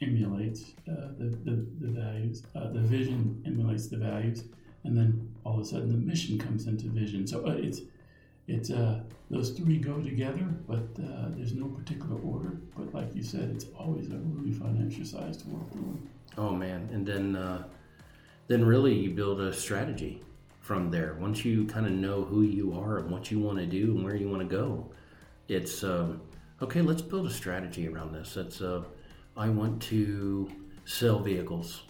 emulates 0.00 0.72
uh, 0.88 1.08
the, 1.18 1.36
the 1.44 1.66
the 1.80 1.92
values. 1.92 2.42
Uh, 2.54 2.68
the 2.70 2.80
vision 2.80 3.42
emulates 3.46 3.88
the 3.88 3.98
values, 3.98 4.44
and 4.84 4.96
then 4.96 5.30
all 5.44 5.54
of 5.54 5.60
a 5.60 5.64
sudden 5.64 5.88
the 5.90 5.96
mission 5.96 6.38
comes 6.38 6.66
into 6.66 6.88
vision. 6.88 7.26
So 7.26 7.46
uh, 7.46 7.52
it's 7.52 7.82
it's 8.48 8.70
uh, 8.70 9.00
those 9.30 9.50
three 9.50 9.78
go 9.78 10.00
together, 10.00 10.46
but 10.66 10.88
uh, 11.02 11.28
there's 11.36 11.54
no 11.54 11.66
particular 11.66 12.18
order. 12.20 12.60
But 12.76 12.94
like 12.94 13.14
you 13.14 13.22
said, 13.22 13.50
it's 13.54 13.66
always 13.78 14.10
a 14.10 14.16
really 14.16 14.52
fun 14.52 14.82
exercise 14.86 15.36
to 15.38 15.48
work 15.48 15.70
through. 15.72 15.98
Oh 16.36 16.50
man, 16.50 16.88
and 16.92 17.06
then 17.06 17.36
uh, 17.36 17.64
then 18.48 18.64
really 18.64 18.94
you 18.94 19.10
build 19.10 19.40
a 19.40 19.52
strategy 19.52 20.22
from 20.62 20.90
there. 20.90 21.16
Once 21.20 21.44
you 21.44 21.66
kind 21.66 21.84
of 21.84 21.92
know 21.92 22.24
who 22.24 22.42
you 22.42 22.72
are 22.72 22.98
and 22.98 23.10
what 23.10 23.30
you 23.30 23.38
want 23.38 23.58
to 23.58 23.66
do 23.66 23.94
and 23.94 24.04
where 24.04 24.16
you 24.16 24.28
want 24.30 24.40
to 24.40 24.48
go, 24.48 24.90
it's 25.48 25.84
um, 25.84 26.22
okay. 26.62 26.80
Let's 26.80 27.02
build 27.02 27.26
a 27.26 27.30
strategy 27.30 27.86
around 27.86 28.14
this. 28.14 28.38
It's 28.38 28.62
uh, 28.62 28.84
I 29.36 29.50
want 29.50 29.82
to 29.82 30.50
sell 30.86 31.18
vehicles, 31.18 31.82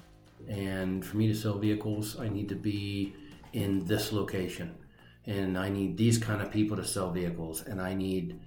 and 0.49 1.05
for 1.05 1.17
me 1.17 1.29
to 1.29 1.35
sell 1.35 1.59
vehicles, 1.59 2.19
I 2.19 2.29
need 2.29 2.49
to 2.49 2.57
be 2.57 3.14
in 3.52 3.85
this 3.85 4.12
location 4.12 4.75
and 5.26 5.57
I 5.57 5.69
need 5.69 5.97
these 5.97 6.19
kind 6.19 6.43
of 6.43 6.50
people 6.50 6.76
to 6.76 6.85
sell 6.85 7.11
vehicles, 7.11 7.62
and 7.62 7.81
I 7.81 7.95
need, 7.95 8.41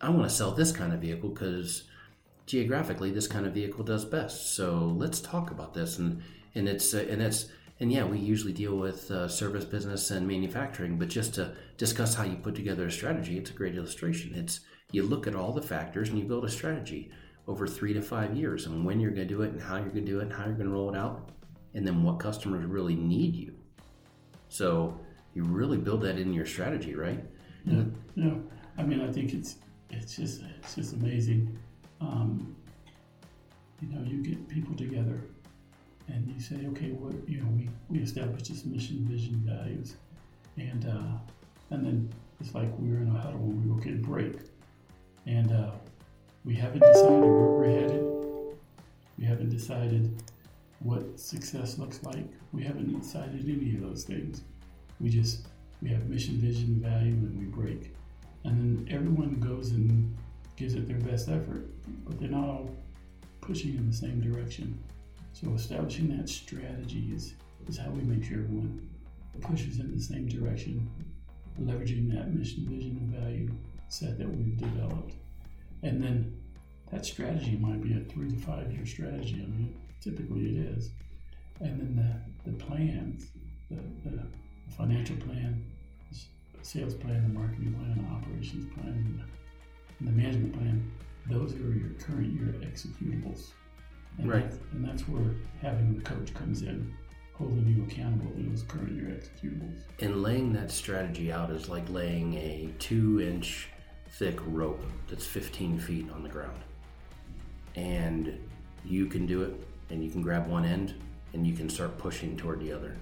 I 0.00 0.08
want 0.08 0.28
to 0.28 0.34
sell 0.34 0.52
this 0.52 0.72
kind 0.72 0.92
of 0.92 1.00
vehicle 1.00 1.30
because 1.30 1.84
geographically 2.46 3.10
this 3.10 3.26
kind 3.26 3.46
of 3.46 3.52
vehicle 3.52 3.84
does 3.84 4.04
best. 4.04 4.54
So 4.54 4.94
let's 4.96 5.20
talk 5.20 5.50
about 5.50 5.74
this, 5.74 5.98
and 5.98 6.22
and 6.54 6.68
it's 6.68 6.94
uh, 6.94 7.04
and 7.10 7.20
it's 7.20 7.46
and 7.80 7.92
yeah, 7.92 8.04
we 8.04 8.18
usually 8.18 8.52
deal 8.52 8.76
with 8.76 9.10
uh, 9.10 9.26
service 9.28 9.64
business 9.64 10.10
and 10.10 10.26
manufacturing, 10.26 10.96
but 10.96 11.08
just 11.08 11.34
to 11.34 11.54
discuss 11.76 12.14
how 12.14 12.24
you 12.24 12.36
put 12.36 12.54
together 12.54 12.86
a 12.86 12.90
strategy, 12.90 13.36
it's 13.36 13.50
a 13.50 13.54
great 13.54 13.74
illustration. 13.74 14.34
It's 14.34 14.60
you 14.92 15.02
look 15.02 15.26
at 15.26 15.34
all 15.34 15.52
the 15.52 15.62
factors 15.62 16.08
and 16.08 16.18
you 16.18 16.24
build 16.24 16.44
a 16.44 16.50
strategy 16.50 17.10
over 17.48 17.66
three 17.66 17.92
to 17.92 18.00
five 18.00 18.36
years, 18.36 18.66
and 18.66 18.84
when 18.84 19.00
you're 19.00 19.10
going 19.10 19.28
to 19.28 19.34
do 19.34 19.42
it, 19.42 19.52
and 19.52 19.60
how 19.60 19.76
you're 19.76 19.90
going 19.90 20.06
to 20.06 20.12
do 20.12 20.20
it, 20.20 20.24
and 20.24 20.32
how 20.32 20.44
you're 20.44 20.54
going 20.54 20.68
to 20.68 20.72
roll 20.72 20.94
it 20.94 20.96
out, 20.96 21.30
and 21.74 21.86
then 21.86 22.02
what 22.02 22.18
customers 22.18 22.64
really 22.64 22.94
need 22.94 23.34
you. 23.34 23.54
So 24.48 24.98
you 25.34 25.42
really 25.42 25.76
build 25.76 26.00
that 26.02 26.16
in 26.18 26.32
your 26.32 26.46
strategy, 26.46 26.94
right? 26.94 27.22
Yeah, 27.66 27.82
yeah. 28.14 28.34
I 28.78 28.82
mean, 28.82 29.00
I 29.00 29.10
think 29.10 29.34
it's 29.34 29.56
it's 29.90 30.16
just 30.16 30.42
it's 30.58 30.76
just 30.76 30.94
amazing. 30.94 31.58
Um, 32.00 32.54
you 33.80 33.88
know, 33.88 34.02
you 34.06 34.22
get 34.22 34.48
people 34.48 34.74
together, 34.76 35.20
and 36.08 36.28
you 36.28 36.40
say, 36.40 36.66
okay, 36.68 36.90
what 36.90 37.14
you 37.28 37.40
know, 37.40 37.48
we 37.56 37.68
we 37.88 37.98
establish 38.02 38.48
this 38.48 38.64
mission, 38.64 39.06
vision, 39.08 39.42
values, 39.44 39.94
and 40.56 40.86
uh, 40.86 41.18
and 41.70 41.84
then 41.84 42.12
it's 42.40 42.54
like 42.54 42.68
we're 42.78 42.98
in 42.98 43.14
a 43.14 43.18
huddle 43.18 43.40
and 43.40 43.64
we 43.64 43.74
go 43.74 43.80
get 43.80 43.94
a 43.94 44.06
break, 44.06 44.34
and 45.26 45.52
uh, 45.52 45.70
we 46.44 46.54
haven't 46.54 46.80
decided 46.80 47.20
where 47.20 47.30
we're 47.30 47.66
headed. 47.66 48.04
We 49.18 49.24
haven't 49.24 49.50
decided 49.50 50.22
what 50.80 51.18
success 51.18 51.78
looks 51.78 52.02
like. 52.02 52.26
We 52.52 52.62
haven't 52.62 53.00
decided 53.00 53.48
any 53.48 53.74
of 53.76 53.80
those 53.80 54.04
things. 54.04 54.42
We 55.00 55.08
just 55.08 55.46
we 55.80 55.88
have 55.90 56.08
mission, 56.08 56.38
vision, 56.38 56.80
value, 56.80 57.12
and 57.12 57.38
we 57.38 57.46
break. 57.46 57.94
And 58.44 58.86
then 58.86 58.94
everyone 58.94 59.40
goes 59.40 59.70
and 59.70 60.14
gives 60.56 60.74
it 60.74 60.86
their 60.86 60.98
best 60.98 61.28
effort, 61.28 61.66
but 62.04 62.20
they're 62.20 62.28
not 62.28 62.44
all 62.44 62.70
pushing 63.40 63.76
in 63.76 63.86
the 63.86 63.96
same 63.96 64.20
direction. 64.20 64.78
So 65.34 65.52
establishing 65.52 66.16
that 66.16 66.28
strategy 66.28 67.10
is, 67.12 67.34
is 67.66 67.76
how 67.76 67.90
we 67.90 68.02
make 68.02 68.22
sure 68.22 68.38
everyone 68.38 68.88
pushes 69.40 69.80
in 69.80 69.92
the 69.92 70.00
same 70.00 70.28
direction, 70.28 70.88
leveraging 71.60 72.14
that 72.14 72.32
mission, 72.32 72.68
vision, 72.68 72.96
and 73.00 73.10
value 73.12 73.50
set 73.88 74.16
that 74.18 74.28
we've 74.28 74.56
developed. 74.56 75.14
And 75.82 76.00
then 76.00 76.40
that 76.92 77.04
strategy 77.04 77.56
might 77.56 77.82
be 77.82 77.94
a 77.94 78.00
three 78.12 78.30
to 78.30 78.36
five 78.36 78.72
year 78.72 78.86
strategy. 78.86 79.42
I 79.42 79.50
mean, 79.50 79.74
typically 80.00 80.56
it 80.56 80.66
is. 80.76 80.90
And 81.60 81.80
then 81.80 82.22
the, 82.44 82.52
the 82.52 82.56
plans, 82.56 83.26
the, 83.70 83.80
the 84.08 84.22
financial 84.76 85.16
plan, 85.16 85.64
sales 86.62 86.94
plan, 86.94 87.24
the 87.24 87.40
marketing 87.40 87.74
plan, 87.74 88.06
the 88.06 88.14
operations 88.14 88.72
plan, 88.72 88.88
and 89.98 90.08
the 90.08 90.12
management 90.12 90.52
plan. 90.52 90.92
Those 91.28 91.54
are 91.54 91.74
your 91.74 91.90
current 91.98 92.32
year 92.34 92.54
executables. 92.62 93.50
And 94.18 94.30
right. 94.30 94.50
That's, 94.50 94.62
and 94.72 94.84
that's 94.84 95.02
where 95.08 95.34
having 95.60 95.96
the 95.96 96.02
coach 96.02 96.32
comes 96.34 96.62
in, 96.62 96.94
holding 97.34 97.66
you 97.66 97.84
accountable 97.84 98.30
to 98.32 98.42
those 98.48 98.62
current 98.62 98.92
year 98.92 99.06
executables. 99.06 99.78
And 100.00 100.22
laying 100.22 100.52
that 100.52 100.70
strategy 100.70 101.32
out 101.32 101.50
is 101.50 101.68
like 101.68 101.88
laying 101.88 102.34
a 102.34 102.70
two 102.78 103.20
inch 103.20 103.68
thick 104.10 104.38
rope 104.46 104.84
that's 105.08 105.26
15 105.26 105.78
feet 105.78 106.10
on 106.12 106.22
the 106.22 106.28
ground. 106.28 106.60
And 107.74 108.38
you 108.84 109.06
can 109.06 109.26
do 109.26 109.42
it, 109.42 109.54
and 109.90 110.04
you 110.04 110.10
can 110.10 110.22
grab 110.22 110.48
one 110.48 110.64
end, 110.64 110.94
and 111.32 111.46
you 111.46 111.54
can 111.54 111.68
start 111.68 111.98
pushing 111.98 112.36
toward 112.36 112.60
the 112.60 112.72
other 112.72 112.96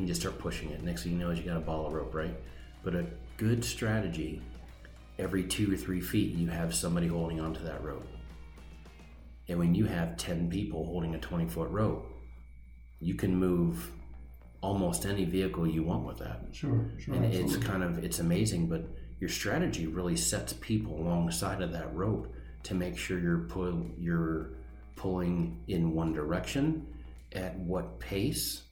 you 0.00 0.06
just 0.06 0.20
start 0.20 0.38
pushing 0.38 0.70
it. 0.70 0.82
Next 0.82 1.02
thing 1.02 1.12
you 1.12 1.18
know 1.18 1.30
is 1.30 1.38
you 1.38 1.44
got 1.44 1.56
a 1.56 1.60
ball 1.60 1.86
of 1.86 1.92
rope, 1.92 2.14
right? 2.14 2.34
But 2.82 2.94
a 2.94 3.04
good 3.36 3.64
strategy, 3.64 4.40
every 5.18 5.44
two 5.44 5.72
or 5.72 5.76
three 5.76 6.00
feet, 6.00 6.34
you 6.34 6.48
have 6.48 6.74
somebody 6.74 7.06
holding 7.06 7.40
onto 7.40 7.62
that 7.64 7.84
rope. 7.84 8.06
And 9.50 9.58
when 9.58 9.74
you 9.74 9.84
have 9.86 10.16
10 10.16 10.48
people 10.48 10.86
holding 10.86 11.14
a 11.16 11.18
20 11.18 11.48
foot 11.48 11.68
rope, 11.70 12.06
you 13.00 13.14
can 13.14 13.34
move 13.34 13.90
almost 14.60 15.04
any 15.04 15.24
vehicle 15.24 15.66
you 15.66 15.82
want 15.82 16.06
with 16.06 16.18
that. 16.18 16.42
Sure, 16.52 16.88
sure. 16.98 17.14
And 17.14 17.24
absolutely. 17.24 17.54
it's 17.56 17.66
kind 17.66 17.82
of 17.82 18.04
it's 18.04 18.20
amazing, 18.20 18.68
but 18.68 18.84
your 19.18 19.28
strategy 19.28 19.88
really 19.88 20.16
sets 20.16 20.52
people 20.52 21.00
alongside 21.00 21.62
of 21.62 21.72
that 21.72 21.92
rope 21.94 22.32
to 22.62 22.74
make 22.74 22.96
sure 22.96 23.18
you're 23.18 23.48
pull, 23.48 23.90
you're 23.98 24.52
pulling 24.94 25.60
in 25.66 25.94
one 25.94 26.12
direction 26.12 26.86
at 27.32 27.58
what 27.58 27.98
pace 27.98 28.62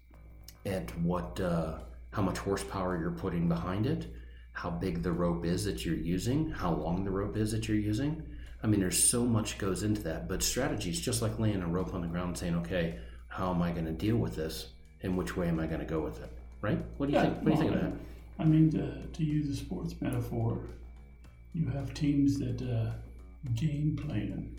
at 0.64 0.96
what 1.00 1.40
uh, 1.40 1.78
how 2.12 2.22
much 2.22 2.38
horsepower 2.38 3.00
you're 3.00 3.10
putting 3.10 3.48
behind 3.48 3.86
it, 3.86 4.06
how 4.52 4.70
big 4.70 5.02
the 5.02 5.10
rope 5.10 5.44
is 5.44 5.64
that 5.64 5.84
you're 5.84 5.96
using, 5.96 6.50
how 6.50 6.72
long 6.72 7.04
the 7.04 7.10
rope 7.10 7.36
is 7.36 7.50
that 7.50 7.66
you're 7.66 7.76
using. 7.76 8.22
I 8.62 8.66
mean, 8.66 8.80
there's 8.80 9.02
so 9.02 9.24
much 9.24 9.58
goes 9.58 9.82
into 9.82 10.02
that. 10.02 10.28
But 10.28 10.42
strategy 10.42 10.90
is 10.90 11.00
just 11.00 11.22
like 11.22 11.38
laying 11.38 11.62
a 11.62 11.66
rope 11.66 11.94
on 11.94 12.00
the 12.00 12.08
ground 12.08 12.36
saying, 12.36 12.56
okay, 12.56 12.98
how 13.28 13.52
am 13.52 13.62
I 13.62 13.70
going 13.70 13.86
to 13.86 13.92
deal 13.92 14.16
with 14.16 14.34
this, 14.36 14.68
and 15.02 15.16
which 15.16 15.36
way 15.36 15.48
am 15.48 15.60
I 15.60 15.66
going 15.66 15.80
to 15.80 15.86
go 15.86 16.00
with 16.00 16.22
it? 16.22 16.32
Right? 16.60 16.78
What 16.96 17.06
do 17.06 17.12
you 17.12 17.18
yeah, 17.18 17.24
think? 17.26 17.36
What 17.36 17.44
do 17.44 17.50
you 17.50 17.56
think 17.58 17.74
of 17.74 17.80
that? 17.82 17.92
I 18.40 18.44
mean, 18.44 18.70
to, 18.70 19.06
to 19.06 19.24
use 19.24 19.48
a 19.48 19.56
sports 19.56 19.94
metaphor, 20.00 20.60
you 21.52 21.68
have 21.68 21.94
teams 21.94 22.38
that 22.38 22.62
uh, 22.62 22.92
game 23.54 23.96
plan, 23.96 24.56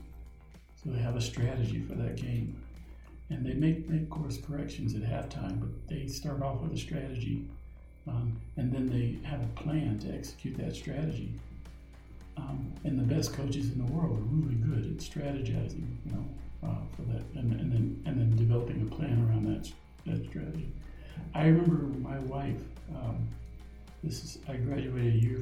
so 0.75 0.91
they 0.91 0.99
have 0.99 1.15
a 1.15 1.21
strategy 1.21 1.81
for 1.81 1.95
that 1.95 2.15
game 2.15 2.61
and 3.29 3.45
they 3.45 3.53
make, 3.53 3.87
make 3.89 4.09
course 4.09 4.37
corrections 4.41 4.95
at 4.95 5.01
halftime, 5.01 5.59
but 5.59 5.69
they 5.87 6.07
start 6.07 6.41
off 6.41 6.61
with 6.61 6.73
a 6.73 6.77
strategy, 6.77 7.45
um, 8.07 8.39
and 8.57 8.73
then 8.73 8.89
they 8.89 9.19
have 9.27 9.41
a 9.41 9.61
plan 9.61 9.99
to 9.99 10.11
execute 10.11 10.57
that 10.57 10.75
strategy. 10.75 11.33
Um, 12.39 12.73
and 12.85 12.97
the 12.97 13.03
best 13.03 13.33
coaches 13.33 13.71
in 13.71 13.85
the 13.85 13.91
world 13.91 14.17
are 14.17 14.21
really 14.21 14.55
good 14.55 14.85
at 14.91 14.97
strategizing, 14.97 15.87
you 16.05 16.11
know, 16.13 16.25
uh, 16.63 16.75
for 16.95 17.01
that, 17.11 17.21
and, 17.35 17.51
and 17.59 17.71
then 17.71 18.01
and 18.05 18.19
then 18.19 18.35
developing 18.35 18.81
a 18.81 18.95
plan 18.95 19.27
around 19.27 19.45
that 19.53 19.69
that 20.05 20.25
strategy. 20.29 20.71
I 21.33 21.45
remember 21.47 21.97
my 21.99 22.19
wife. 22.19 22.61
Um, 22.95 23.27
this 24.03 24.23
is 24.23 24.37
I 24.47 24.55
graduated 24.55 25.15
a 25.15 25.17
year 25.17 25.39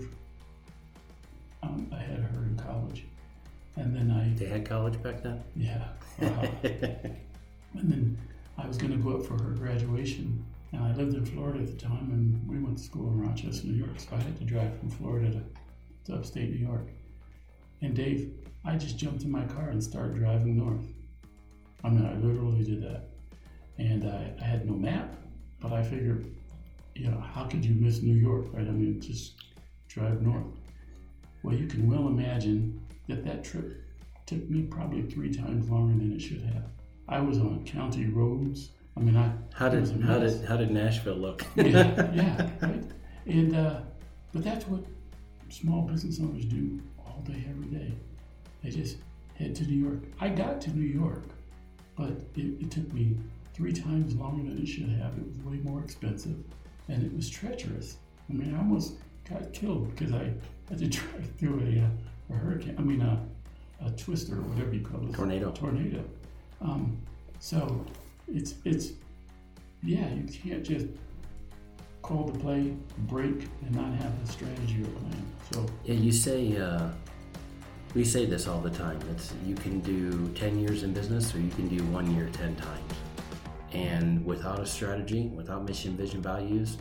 um, 1.63 1.87
ahead 1.91 2.19
of 2.19 2.25
her 2.31 2.43
in 2.43 2.57
college, 2.57 3.03
and 3.75 3.95
then 3.95 4.09
I. 4.11 4.35
They 4.37 4.47
had 4.47 4.65
college 4.65 5.01
back 5.03 5.21
then. 5.23 5.43
Yeah. 5.55 5.87
Uh, 6.19 6.47
And 7.75 7.91
then 7.91 8.17
I 8.57 8.65
was 8.67 8.77
going 8.77 8.91
to 8.91 8.97
go 8.97 9.17
up 9.17 9.25
for 9.25 9.33
her 9.43 9.51
graduation. 9.51 10.43
And 10.71 10.83
I 10.83 10.93
lived 10.95 11.13
in 11.15 11.25
Florida 11.25 11.59
at 11.59 11.67
the 11.67 11.85
time, 11.85 12.09
and 12.11 12.47
we 12.49 12.57
went 12.59 12.77
to 12.77 12.83
school 12.83 13.09
in 13.11 13.21
Rochester, 13.21 13.67
New 13.67 13.73
York. 13.75 13.99
So 13.99 14.07
I 14.13 14.19
had 14.19 14.37
to 14.39 14.43
drive 14.45 14.77
from 14.79 14.89
Florida 14.89 15.31
to, 15.31 15.41
to 16.07 16.15
upstate 16.15 16.49
New 16.49 16.65
York. 16.65 16.87
And 17.81 17.93
Dave, 17.95 18.33
I 18.65 18.75
just 18.75 18.97
jumped 18.97 19.23
in 19.23 19.31
my 19.31 19.45
car 19.45 19.69
and 19.69 19.83
started 19.83 20.15
driving 20.15 20.57
north. 20.57 20.85
I 21.83 21.89
mean, 21.89 22.05
I 22.05 22.15
literally 22.15 22.63
did 22.63 22.81
that. 22.83 23.09
And 23.77 24.09
I, 24.09 24.33
I 24.41 24.43
had 24.43 24.65
no 24.65 24.73
map, 24.73 25.13
but 25.59 25.71
I 25.71 25.83
figured, 25.83 26.25
you 26.95 27.09
know, 27.09 27.19
how 27.19 27.45
could 27.45 27.63
you 27.63 27.75
miss 27.75 28.01
New 28.01 28.15
York, 28.15 28.47
right? 28.51 28.67
I 28.67 28.71
mean, 28.71 28.99
just 28.99 29.35
drive 29.87 30.21
north. 30.21 30.45
Well, 31.43 31.55
you 31.55 31.67
can 31.67 31.89
well 31.89 32.07
imagine 32.07 32.81
that 33.07 33.23
that 33.23 33.43
trip 33.43 33.83
took 34.25 34.49
me 34.49 34.63
probably 34.63 35.03
three 35.03 35.33
times 35.33 35.69
longer 35.69 35.97
than 35.97 36.13
it 36.13 36.19
should 36.19 36.41
have. 36.41 36.63
I 37.07 37.19
was 37.19 37.37
on 37.37 37.63
county 37.65 38.05
roads. 38.05 38.71
I 38.97 38.99
mean, 39.01 39.15
I 39.15 39.31
how 39.53 39.69
did 39.69 39.87
how 40.01 40.19
did 40.19 40.43
how 40.43 40.57
did 40.57 40.71
Nashville 40.71 41.15
look? 41.15 41.45
yeah, 41.55 42.11
yeah, 42.13 42.49
right. 42.61 42.83
And 43.27 43.55
uh, 43.55 43.79
but 44.33 44.43
that's 44.43 44.67
what 44.67 44.81
small 45.49 45.81
business 45.83 46.19
owners 46.19 46.45
do 46.45 46.79
all 47.05 47.23
day, 47.25 47.43
every 47.49 47.67
day. 47.67 47.91
They 48.63 48.69
just 48.69 48.97
head 49.35 49.55
to 49.55 49.63
New 49.63 49.87
York. 49.87 49.99
I 50.19 50.29
got 50.29 50.61
to 50.61 50.71
New 50.71 50.85
York, 50.85 51.23
but 51.95 52.11
it, 52.35 52.61
it 52.61 52.71
took 52.71 52.91
me 52.93 53.17
three 53.53 53.73
times 53.73 54.15
longer 54.15 54.49
than 54.49 54.61
it 54.61 54.67
should 54.67 54.89
have. 54.89 55.17
It 55.17 55.27
was 55.27 55.37
way 55.39 55.57
more 55.63 55.81
expensive, 55.81 56.37
and 56.89 57.03
it 57.03 57.15
was 57.15 57.29
treacherous. 57.29 57.97
I 58.29 58.33
mean, 58.33 58.53
I 58.53 58.57
almost 58.57 58.95
got 59.29 59.53
killed 59.53 59.95
because 59.95 60.13
I 60.13 60.33
had 60.69 60.79
to 60.79 60.87
drive 60.87 61.31
through 61.37 61.59
a, 61.61 61.83
uh, 61.83 62.35
a 62.35 62.37
hurricane. 62.37 62.75
I 62.77 62.81
mean, 62.81 63.01
a, 63.01 63.25
a 63.85 63.91
twister 63.91 64.35
or 64.35 64.41
whatever 64.41 64.73
you 64.73 64.81
call 64.81 65.07
it. 65.07 65.13
Tornado. 65.13 65.51
Tornado. 65.51 66.03
Um, 66.61 66.97
so 67.39 67.85
it's 68.27 68.55
it's 68.65 68.93
yeah, 69.83 70.11
you 70.13 70.23
can't 70.23 70.63
just 70.63 70.87
call 72.07 72.23
the 72.23 72.39
play, 72.39 72.73
break, 72.99 73.49
and 73.65 73.75
not 73.75 73.91
have 73.93 74.13
a 74.23 74.31
strategy 74.31 74.81
or 74.81 74.87
plan. 74.99 75.25
So 75.51 75.65
yeah, 75.83 75.95
you 75.95 76.13
say 76.13 76.57
uh, 76.57 76.89
we 77.93 78.05
say 78.05 78.25
this 78.25 78.47
all 78.47 78.61
the 78.61 78.69
time. 78.69 78.99
It's 79.11 79.33
you 79.45 79.55
can 79.55 79.81
do 79.81 80.29
ten 80.29 80.57
years 80.57 80.83
in 80.83 80.93
business, 80.93 81.35
or 81.35 81.39
you 81.39 81.51
can 81.51 81.67
do 81.67 81.83
one 81.85 82.15
year 82.15 82.29
ten 82.31 82.55
times. 82.55 82.93
And 83.73 84.25
without 84.25 84.59
a 84.61 84.65
strategy, 84.65 85.27
without 85.35 85.65
mission, 85.65 85.97
vision, 85.97 86.21
values, 86.21 86.77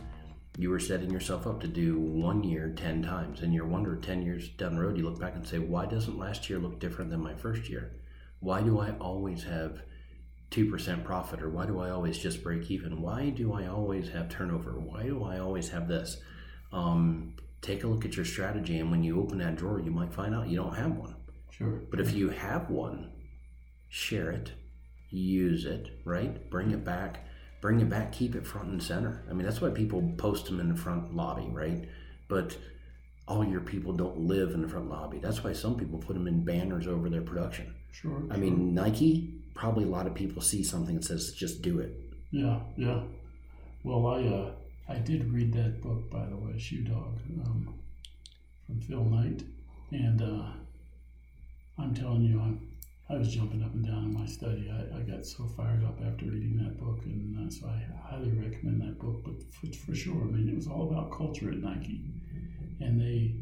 you 0.57 0.69
were 0.69 0.79
setting 0.79 1.11
yourself 1.11 1.45
up 1.45 1.59
to 1.61 1.67
do 1.67 1.99
one 1.99 2.43
year 2.43 2.73
10 2.75 3.03
times. 3.03 3.41
And 3.41 3.53
you're 3.53 3.65
wondering 3.65 4.01
10 4.01 4.21
years 4.23 4.47
down 4.49 4.75
the 4.75 4.81
road, 4.81 4.97
you 4.97 5.03
look 5.03 5.19
back 5.19 5.35
and 5.35 5.45
say, 5.45 5.59
why 5.59 5.85
doesn't 5.85 6.17
last 6.17 6.49
year 6.49 6.59
look 6.59 6.79
different 6.79 7.11
than 7.11 7.21
my 7.21 7.35
first 7.35 7.69
year? 7.69 7.91
Why 8.39 8.61
do 8.61 8.79
I 8.79 8.91
always 8.99 9.43
have 9.43 9.81
2% 10.51 11.03
profit? 11.03 11.41
Or 11.41 11.49
why 11.49 11.65
do 11.65 11.79
I 11.79 11.89
always 11.89 12.17
just 12.17 12.43
break 12.43 12.69
even? 12.71 13.01
Why 13.01 13.29
do 13.29 13.53
I 13.53 13.67
always 13.67 14.09
have 14.09 14.29
turnover? 14.29 14.79
Why 14.79 15.03
do 15.03 15.23
I 15.23 15.39
always 15.39 15.69
have 15.69 15.87
this? 15.87 16.17
Um, 16.71 17.35
take 17.61 17.83
a 17.83 17.87
look 17.87 18.05
at 18.05 18.15
your 18.15 18.25
strategy. 18.25 18.79
And 18.79 18.91
when 18.91 19.03
you 19.03 19.19
open 19.19 19.37
that 19.39 19.55
drawer, 19.55 19.79
you 19.79 19.91
might 19.91 20.13
find 20.13 20.33
out 20.33 20.47
you 20.47 20.57
don't 20.57 20.75
have 20.75 20.91
one. 20.91 21.15
Sure. 21.51 21.81
But 21.89 21.99
if 21.99 22.13
you 22.13 22.29
have 22.29 22.69
one, 22.69 23.11
share 23.89 24.31
it, 24.31 24.51
use 25.09 25.65
it, 25.65 25.89
right? 26.05 26.49
Bring 26.49 26.71
it 26.71 26.83
back 26.83 27.23
bring 27.61 27.79
it 27.79 27.89
back, 27.89 28.11
keep 28.11 28.35
it 28.35 28.45
front 28.45 28.69
and 28.69 28.81
center. 28.81 29.23
I 29.29 29.33
mean, 29.33 29.45
that's 29.45 29.61
why 29.61 29.69
people 29.69 30.13
post 30.17 30.45
them 30.45 30.59
in 30.59 30.69
the 30.69 30.75
front 30.75 31.15
lobby, 31.15 31.47
right? 31.51 31.87
But 32.27 32.57
all 33.27 33.43
your 33.43 33.61
people 33.61 33.93
don't 33.93 34.19
live 34.19 34.51
in 34.51 34.61
the 34.61 34.67
front 34.67 34.89
lobby. 34.89 35.19
That's 35.19 35.43
why 35.43 35.53
some 35.53 35.75
people 35.75 35.99
put 35.99 36.13
them 36.13 36.27
in 36.27 36.45
banners 36.45 36.87
over 36.87 37.09
their 37.09 37.21
production. 37.21 37.73
Sure. 37.91 38.23
I 38.31 38.37
mean, 38.37 38.73
Nike, 38.73 39.41
probably 39.57 39.83
a 39.83 39.87
lot 39.87 40.07
of 40.07 40.13
people 40.13 40.41
see 40.41 40.63
something 40.63 40.95
that 40.95 41.03
says, 41.03 41.33
just 41.33 41.61
do 41.61 41.79
it. 41.79 41.99
Yeah, 42.31 42.59
yeah. 42.77 43.01
Well, 43.83 44.05
I 44.07 44.23
uh, 44.23 44.51
I 44.87 44.99
did 44.99 45.33
read 45.33 45.51
that 45.53 45.81
book, 45.81 46.09
by 46.09 46.25
the 46.25 46.37
way, 46.37 46.57
Shoe 46.57 46.83
Dog, 46.83 47.17
um, 47.43 47.73
from 48.65 48.79
Phil 48.79 49.03
Knight. 49.03 49.43
And 49.91 50.21
uh, 50.21 50.49
I'm 51.77 51.93
telling 51.93 52.21
you, 52.21 52.39
I'm 52.39 52.67
I 53.09 53.15
was 53.15 53.33
jumping 53.33 53.63
up 53.63 53.73
and 53.73 53.85
down 53.85 54.03
in 54.03 54.13
my 54.13 54.25
study. 54.25 54.69
I, 54.69 54.97
I 54.97 55.01
got 55.01 55.25
so 55.25 55.45
fired 55.45 55.83
up 55.83 55.97
after 56.05 56.25
reading 56.25 56.57
that 56.57 56.77
book, 56.77 56.99
and 57.05 57.47
uh, 57.47 57.49
so 57.49 57.67
I 57.67 57.81
highly 58.09 58.31
recommend 58.31 58.81
that 58.81 58.99
book. 58.99 59.23
But 59.23 59.41
for, 59.53 59.67
for, 59.85 59.95
sure, 59.95 60.21
I 60.21 60.25
mean, 60.25 60.49
it 60.49 60.55
was 60.55 60.67
all 60.67 60.91
about 60.91 61.11
culture 61.11 61.49
at 61.49 61.57
Nike, 61.57 62.01
and 62.81 62.99
they 62.99 63.35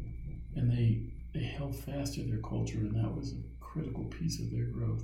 and 0.54 0.70
they 0.70 1.02
they 1.34 1.44
held 1.44 1.74
fast 1.74 2.14
to 2.14 2.22
their 2.22 2.38
culture, 2.38 2.78
and 2.78 2.94
that 2.94 3.14
was 3.14 3.32
a 3.32 3.64
critical 3.64 4.04
piece 4.04 4.40
of 4.40 4.52
their 4.52 4.66
growth. 4.66 5.02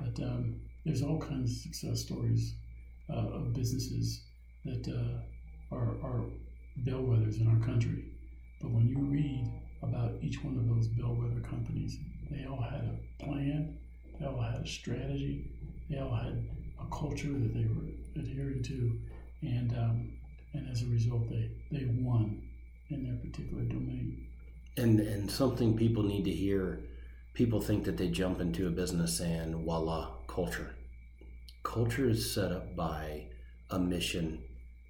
But 0.00 0.22
um, 0.24 0.60
there's 0.84 1.02
all 1.02 1.18
kinds 1.18 1.50
of 1.50 1.56
success 1.58 2.00
stories 2.00 2.54
uh, 3.08 3.28
of 3.36 3.52
businesses 3.52 4.22
that 4.64 4.88
uh, 4.88 5.74
are, 5.74 5.96
are 6.02 6.24
bellwethers 6.84 7.40
in 7.40 7.48
our 7.48 7.64
country. 7.66 8.04
But 8.60 8.70
when 8.70 8.86
you 8.86 8.98
read 8.98 9.50
about 9.82 10.12
each 10.20 10.42
one 10.44 10.56
of 10.56 10.68
those 10.68 10.88
bellwether 10.88 11.40
companies, 11.40 11.98
they 12.30 12.46
all 12.46 12.60
had 12.60 12.84
a 12.84 13.24
plan, 13.24 13.78
they 14.18 14.26
all 14.26 14.40
had 14.40 14.62
a 14.62 14.66
strategy, 14.66 15.50
they 15.88 15.98
all 15.98 16.14
had 16.14 16.46
a 16.80 16.86
culture 16.94 17.32
that 17.32 17.54
they 17.54 17.64
were 17.64 18.20
adhering 18.20 18.62
to, 18.62 18.98
and 19.42 19.72
um, 19.72 20.12
and 20.52 20.68
as 20.70 20.82
a 20.82 20.86
result, 20.86 21.28
they 21.28 21.50
they 21.70 21.86
won 21.86 22.42
in 22.90 23.04
their 23.04 23.16
particular 23.16 23.62
domain. 23.64 24.26
And 24.76 25.00
and 25.00 25.30
something 25.30 25.76
people 25.76 26.02
need 26.02 26.24
to 26.24 26.32
hear. 26.32 26.80
People 27.34 27.60
think 27.60 27.84
that 27.84 27.96
they 27.96 28.08
jump 28.08 28.40
into 28.40 28.66
a 28.66 28.70
business 28.70 29.20
and 29.20 29.54
voila, 29.54 30.16
culture. 30.26 30.74
Culture 31.62 32.08
is 32.08 32.32
set 32.34 32.52
up 32.52 32.74
by 32.76 33.28
a 33.70 33.78
mission, 33.78 34.42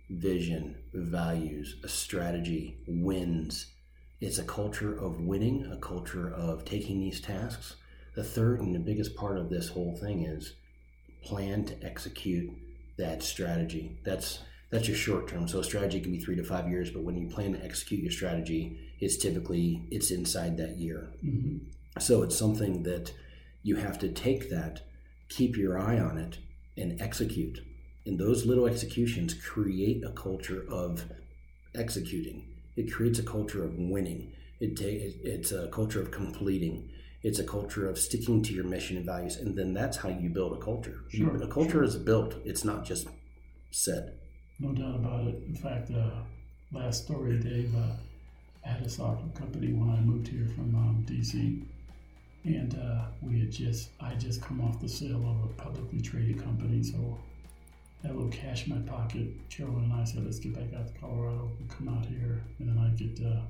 vision, 0.08 0.76
values, 0.94 1.76
a 1.84 1.88
strategy, 1.88 2.78
wins 2.86 3.66
it's 4.20 4.38
a 4.38 4.44
culture 4.44 4.98
of 4.98 5.20
winning, 5.20 5.66
a 5.72 5.78
culture 5.78 6.30
of 6.30 6.64
taking 6.64 7.00
these 7.00 7.20
tasks. 7.20 7.76
The 8.14 8.24
third 8.24 8.60
and 8.60 8.74
the 8.74 8.78
biggest 8.78 9.16
part 9.16 9.38
of 9.38 9.48
this 9.48 9.68
whole 9.68 9.96
thing 9.96 10.24
is 10.24 10.54
plan 11.24 11.64
to 11.66 11.82
execute 11.82 12.50
that 12.98 13.22
strategy. 13.22 13.98
That's 14.04 14.40
that's 14.70 14.86
your 14.86 14.96
short 14.96 15.26
term. 15.26 15.48
So 15.48 15.60
a 15.60 15.64
strategy 15.64 16.00
can 16.00 16.12
be 16.12 16.20
three 16.20 16.36
to 16.36 16.44
five 16.44 16.68
years, 16.68 16.90
but 16.90 17.02
when 17.02 17.16
you 17.16 17.28
plan 17.28 17.54
to 17.54 17.64
execute 17.64 18.02
your 18.02 18.12
strategy, 18.12 18.78
it's 19.00 19.16
typically 19.16 19.88
it's 19.90 20.10
inside 20.10 20.58
that 20.58 20.76
year. 20.76 21.12
Mm-hmm. 21.24 21.70
So 21.98 22.22
it's 22.22 22.36
something 22.36 22.82
that 22.84 23.12
you 23.62 23.76
have 23.76 23.98
to 23.98 24.08
take 24.08 24.50
that, 24.50 24.82
keep 25.28 25.56
your 25.56 25.78
eye 25.78 25.98
on 25.98 26.18
it, 26.18 26.38
and 26.76 27.00
execute. 27.00 27.60
And 28.06 28.18
those 28.18 28.46
little 28.46 28.66
executions 28.66 29.34
create 29.34 30.02
a 30.04 30.12
culture 30.12 30.64
of 30.68 31.04
executing. 31.74 32.46
It 32.76 32.92
creates 32.92 33.18
a 33.18 33.22
culture 33.22 33.64
of 33.64 33.76
winning. 33.76 34.32
It 34.60 34.76
ta- 34.76 34.84
it's 34.86 35.52
a 35.52 35.68
culture 35.68 36.00
of 36.00 36.10
completing. 36.10 36.90
It's 37.22 37.38
a 37.38 37.44
culture 37.44 37.88
of 37.88 37.98
sticking 37.98 38.42
to 38.44 38.54
your 38.54 38.64
mission 38.64 38.96
and 38.96 39.04
values, 39.04 39.36
and 39.36 39.56
then 39.56 39.74
that's 39.74 39.98
how 39.98 40.08
you 40.08 40.30
build 40.30 40.54
a 40.54 40.60
culture. 40.60 41.00
Sure, 41.08 41.36
a 41.42 41.46
culture 41.46 41.70
sure. 41.70 41.82
is 41.82 41.96
built; 41.96 42.36
it's 42.44 42.64
not 42.64 42.84
just 42.84 43.08
said. 43.70 44.14
No 44.58 44.72
doubt 44.72 44.96
about 44.96 45.26
it. 45.26 45.42
In 45.46 45.54
fact, 45.54 45.90
uh, 45.90 46.22
last 46.72 47.04
story, 47.04 47.38
Dave, 47.38 47.74
uh, 47.74 47.92
I 48.64 48.68
had 48.68 48.82
a 48.82 48.88
software 48.88 49.32
company 49.34 49.72
when 49.72 49.90
I 49.90 50.00
moved 50.00 50.28
here 50.28 50.46
from 50.54 50.74
um, 50.74 51.04
DC, 51.08 51.62
and 52.44 52.78
uh, 52.78 53.04
we 53.20 53.40
had 53.40 53.50
just 53.52 53.90
I 54.00 54.10
had 54.10 54.20
just 54.20 54.42
come 54.42 54.60
off 54.60 54.80
the 54.80 54.88
sale 54.88 55.24
of 55.28 55.50
a 55.50 55.52
publicly 55.54 56.00
traded 56.00 56.42
company, 56.42 56.82
so 56.82 57.18
had 58.02 58.12
a 58.12 58.14
little 58.14 58.30
cash 58.30 58.66
in 58.66 58.74
my 58.74 58.90
pocket. 58.90 59.28
Carolyn 59.50 59.84
and 59.84 59.92
I 59.92 60.04
said, 60.04 60.24
let's 60.24 60.38
get 60.38 60.54
back 60.54 60.78
out 60.78 60.86
to 60.86 61.00
Colorado 61.00 61.50
and 61.58 61.68
come 61.68 61.88
out 61.88 62.06
here. 62.06 62.42
And 62.58 62.68
then 62.68 62.78
I 62.78 62.88
get 62.96 63.20
uh, 63.24 63.40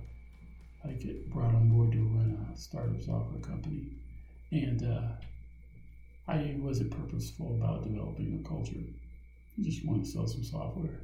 I 0.85 0.93
get 0.93 1.31
brought 1.31 1.55
on 1.55 1.69
board 1.69 1.93
to 1.93 1.99
run 1.99 2.47
a 2.53 2.59
startup 2.59 3.01
software 3.01 3.41
company. 3.41 3.87
And 4.51 4.83
uh, 4.83 5.03
I 6.27 6.57
wasn't 6.59 6.91
purposeful 6.91 7.55
about 7.61 7.85
developing 7.85 8.43
a 8.45 8.49
culture. 8.49 8.81
I 9.59 9.63
just 9.63 9.85
wanted 9.85 10.05
to 10.05 10.11
sell 10.11 10.27
some 10.27 10.43
software. 10.43 11.01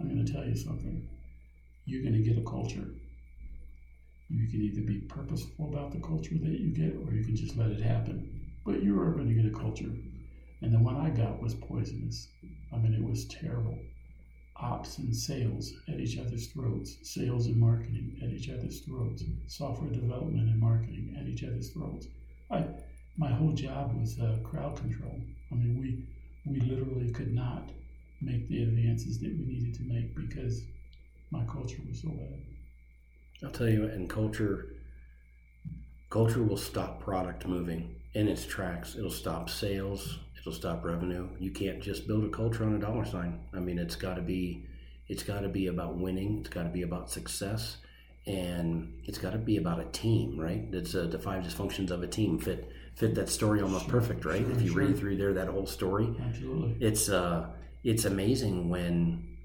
I'm 0.00 0.08
going 0.08 0.24
to 0.24 0.32
tell 0.32 0.44
you 0.44 0.56
something. 0.56 1.06
You're 1.86 2.02
going 2.02 2.14
to 2.14 2.20
get 2.20 2.38
a 2.38 2.48
culture. 2.48 2.86
You 4.28 4.46
can 4.48 4.60
either 4.62 4.82
be 4.82 4.98
purposeful 5.00 5.68
about 5.72 5.92
the 5.92 6.00
culture 6.00 6.34
that 6.34 6.60
you 6.60 6.70
get, 6.70 6.96
or 6.96 7.12
you 7.12 7.24
can 7.24 7.36
just 7.36 7.56
let 7.56 7.70
it 7.70 7.80
happen. 7.80 8.28
But 8.64 8.82
you 8.82 8.98
are 9.00 9.12
going 9.12 9.28
to 9.28 9.34
get 9.34 9.46
a 9.46 9.56
culture. 9.56 9.92
And 10.62 10.72
the 10.72 10.78
one 10.78 10.96
I 10.96 11.10
got 11.10 11.42
was 11.42 11.54
poisonous. 11.54 12.28
I 12.72 12.78
mean, 12.78 12.94
it 12.94 13.02
was 13.02 13.26
terrible. 13.26 13.78
Ops 14.56 14.98
and 14.98 15.14
sales 15.14 15.72
at 15.88 16.00
each 16.00 16.18
other's 16.18 16.46
throats, 16.48 16.96
sales 17.02 17.46
and 17.46 17.56
marketing 17.56 18.18
at 18.22 18.30
each 18.30 18.48
other's 18.48 18.80
throats, 18.80 19.24
software 19.46 19.90
development 19.90 20.48
and 20.48 20.60
marketing 20.60 21.14
at 21.18 21.26
each 21.26 21.44
other's 21.44 21.70
throats. 21.70 22.06
I, 22.50 22.64
my 23.16 23.30
whole 23.30 23.52
job 23.52 23.92
was 23.98 24.18
uh, 24.18 24.38
crowd 24.42 24.76
control. 24.76 25.20
I 25.52 25.54
mean, 25.56 25.78
we 25.80 26.04
we 26.46 26.60
literally 26.60 27.10
could 27.10 27.32
not 27.32 27.70
make 28.20 28.48
the 28.48 28.62
advances 28.62 29.18
that 29.20 29.36
we 29.36 29.44
needed 29.44 29.74
to 29.74 29.82
make 29.82 30.14
because 30.14 30.62
my 31.30 31.44
culture 31.44 31.82
was 31.88 32.00
so 32.00 32.08
bad. 32.08 32.53
I'll 33.44 33.50
tell 33.50 33.68
you, 33.68 33.84
and 33.84 34.08
culture 34.08 34.68
culture 36.10 36.42
will 36.42 36.56
stop 36.56 37.00
product 37.00 37.46
moving 37.46 37.96
in 38.14 38.28
its 38.28 38.46
tracks. 38.46 38.94
It'll 38.96 39.10
stop 39.10 39.50
sales 39.50 40.18
it'll 40.44 40.56
stop 40.56 40.84
revenue. 40.84 41.26
You 41.38 41.50
can't 41.50 41.80
just 41.80 42.06
build 42.06 42.24
a 42.24 42.28
culture 42.28 42.64
on 42.64 42.74
a 42.74 42.78
dollar 42.78 43.06
sign. 43.06 43.40
I 43.54 43.60
mean, 43.60 43.78
it's 43.78 43.96
got 43.96 44.16
to 44.16 44.20
be, 44.20 44.66
it's 45.08 45.22
got 45.22 45.40
to 45.40 45.48
be 45.48 45.68
about 45.68 45.96
winning. 45.96 46.40
It's 46.40 46.50
got 46.50 46.64
to 46.64 46.68
be 46.68 46.82
about 46.82 47.10
success, 47.10 47.78
and 48.26 49.00
it's 49.04 49.16
got 49.16 49.32
to 49.32 49.38
be 49.38 49.56
about 49.56 49.80
a 49.80 49.86
team, 49.86 50.38
right? 50.38 50.62
It's 50.70 50.94
uh, 50.94 51.06
the 51.06 51.18
five 51.18 51.44
dysfunctions 51.44 51.90
of 51.90 52.02
a 52.02 52.06
team 52.06 52.38
fit 52.38 52.70
fit 52.94 53.14
that 53.16 53.28
story 53.28 53.60
almost 53.60 53.86
sure, 53.86 54.00
perfect, 54.00 54.24
right? 54.24 54.42
Sure, 54.42 54.52
if 54.52 54.62
you 54.62 54.72
sure. 54.72 54.82
read 54.82 54.98
through 54.98 55.16
there, 55.16 55.32
that 55.32 55.48
whole 55.48 55.66
story, 55.66 56.14
absolutely, 56.26 56.76
it's 56.78 57.08
uh, 57.08 57.46
it's 57.82 58.04
amazing 58.04 58.68
when 58.68 59.36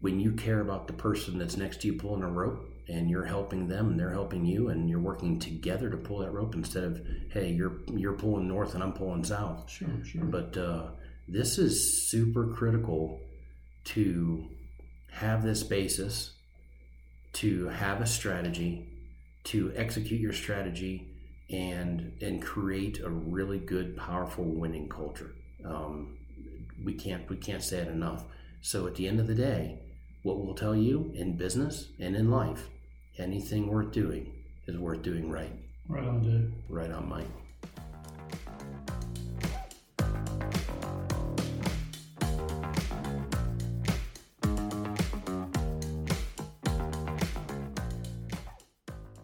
when 0.00 0.20
you 0.20 0.32
care 0.32 0.60
about 0.60 0.86
the 0.86 0.92
person 0.92 1.38
that's 1.38 1.56
next 1.56 1.80
to 1.80 1.88
you 1.88 1.94
pulling 1.94 2.22
a 2.22 2.28
rope 2.28 2.70
and 2.88 3.10
you're 3.10 3.24
helping 3.24 3.66
them 3.66 3.90
and 3.90 3.98
they're 3.98 4.12
helping 4.12 4.44
you 4.44 4.68
and 4.68 4.88
you're 4.88 5.00
working 5.00 5.38
together 5.38 5.90
to 5.90 5.96
pull 5.96 6.18
that 6.18 6.30
rope 6.30 6.54
instead 6.54 6.84
of 6.84 7.00
hey 7.32 7.50
you're 7.50 7.78
you're 7.92 8.12
pulling 8.12 8.46
north 8.46 8.74
and 8.74 8.82
I'm 8.82 8.92
pulling 8.92 9.24
south. 9.24 9.68
Sure, 9.68 9.88
sure. 10.04 10.24
But 10.24 10.56
uh, 10.56 10.90
this 11.28 11.58
is 11.58 12.08
super 12.08 12.46
critical 12.54 13.20
to 13.86 14.48
have 15.10 15.42
this 15.42 15.62
basis, 15.62 16.34
to 17.34 17.68
have 17.68 18.00
a 18.00 18.06
strategy, 18.06 18.88
to 19.44 19.72
execute 19.74 20.20
your 20.20 20.32
strategy, 20.32 21.08
and 21.50 22.12
and 22.20 22.42
create 22.42 23.00
a 23.00 23.10
really 23.10 23.58
good, 23.58 23.96
powerful, 23.96 24.44
winning 24.44 24.88
culture. 24.88 25.32
Um, 25.64 26.18
we 26.84 26.94
can't 26.94 27.28
we 27.28 27.36
can't 27.36 27.62
say 27.62 27.78
it 27.78 27.88
enough. 27.88 28.24
So 28.60 28.86
at 28.86 28.96
the 28.96 29.06
end 29.06 29.20
of 29.20 29.26
the 29.26 29.34
day, 29.34 29.80
what 30.22 30.38
we'll 30.38 30.54
tell 30.54 30.74
you 30.74 31.12
in 31.14 31.36
business 31.36 31.88
and 31.98 32.16
in 32.16 32.30
life, 32.30 32.68
anything 33.18 33.68
worth 33.68 33.92
doing 33.92 34.32
is 34.66 34.76
worth 34.76 35.02
doing 35.02 35.30
right. 35.30 35.52
Right 35.88 36.04
on, 36.04 36.22
Dave. 36.22 36.52
Right 36.68 36.90
on, 36.90 37.08
Mike. 37.08 37.26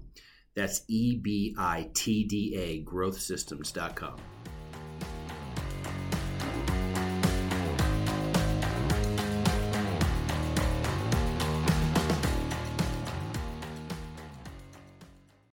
That's 0.57 0.81
E 0.87 1.15
B 1.15 1.53
I 1.55 1.87
T 1.93 2.23
D 2.23 2.55
A 2.55 2.83
growthsystems.com. 2.83 4.15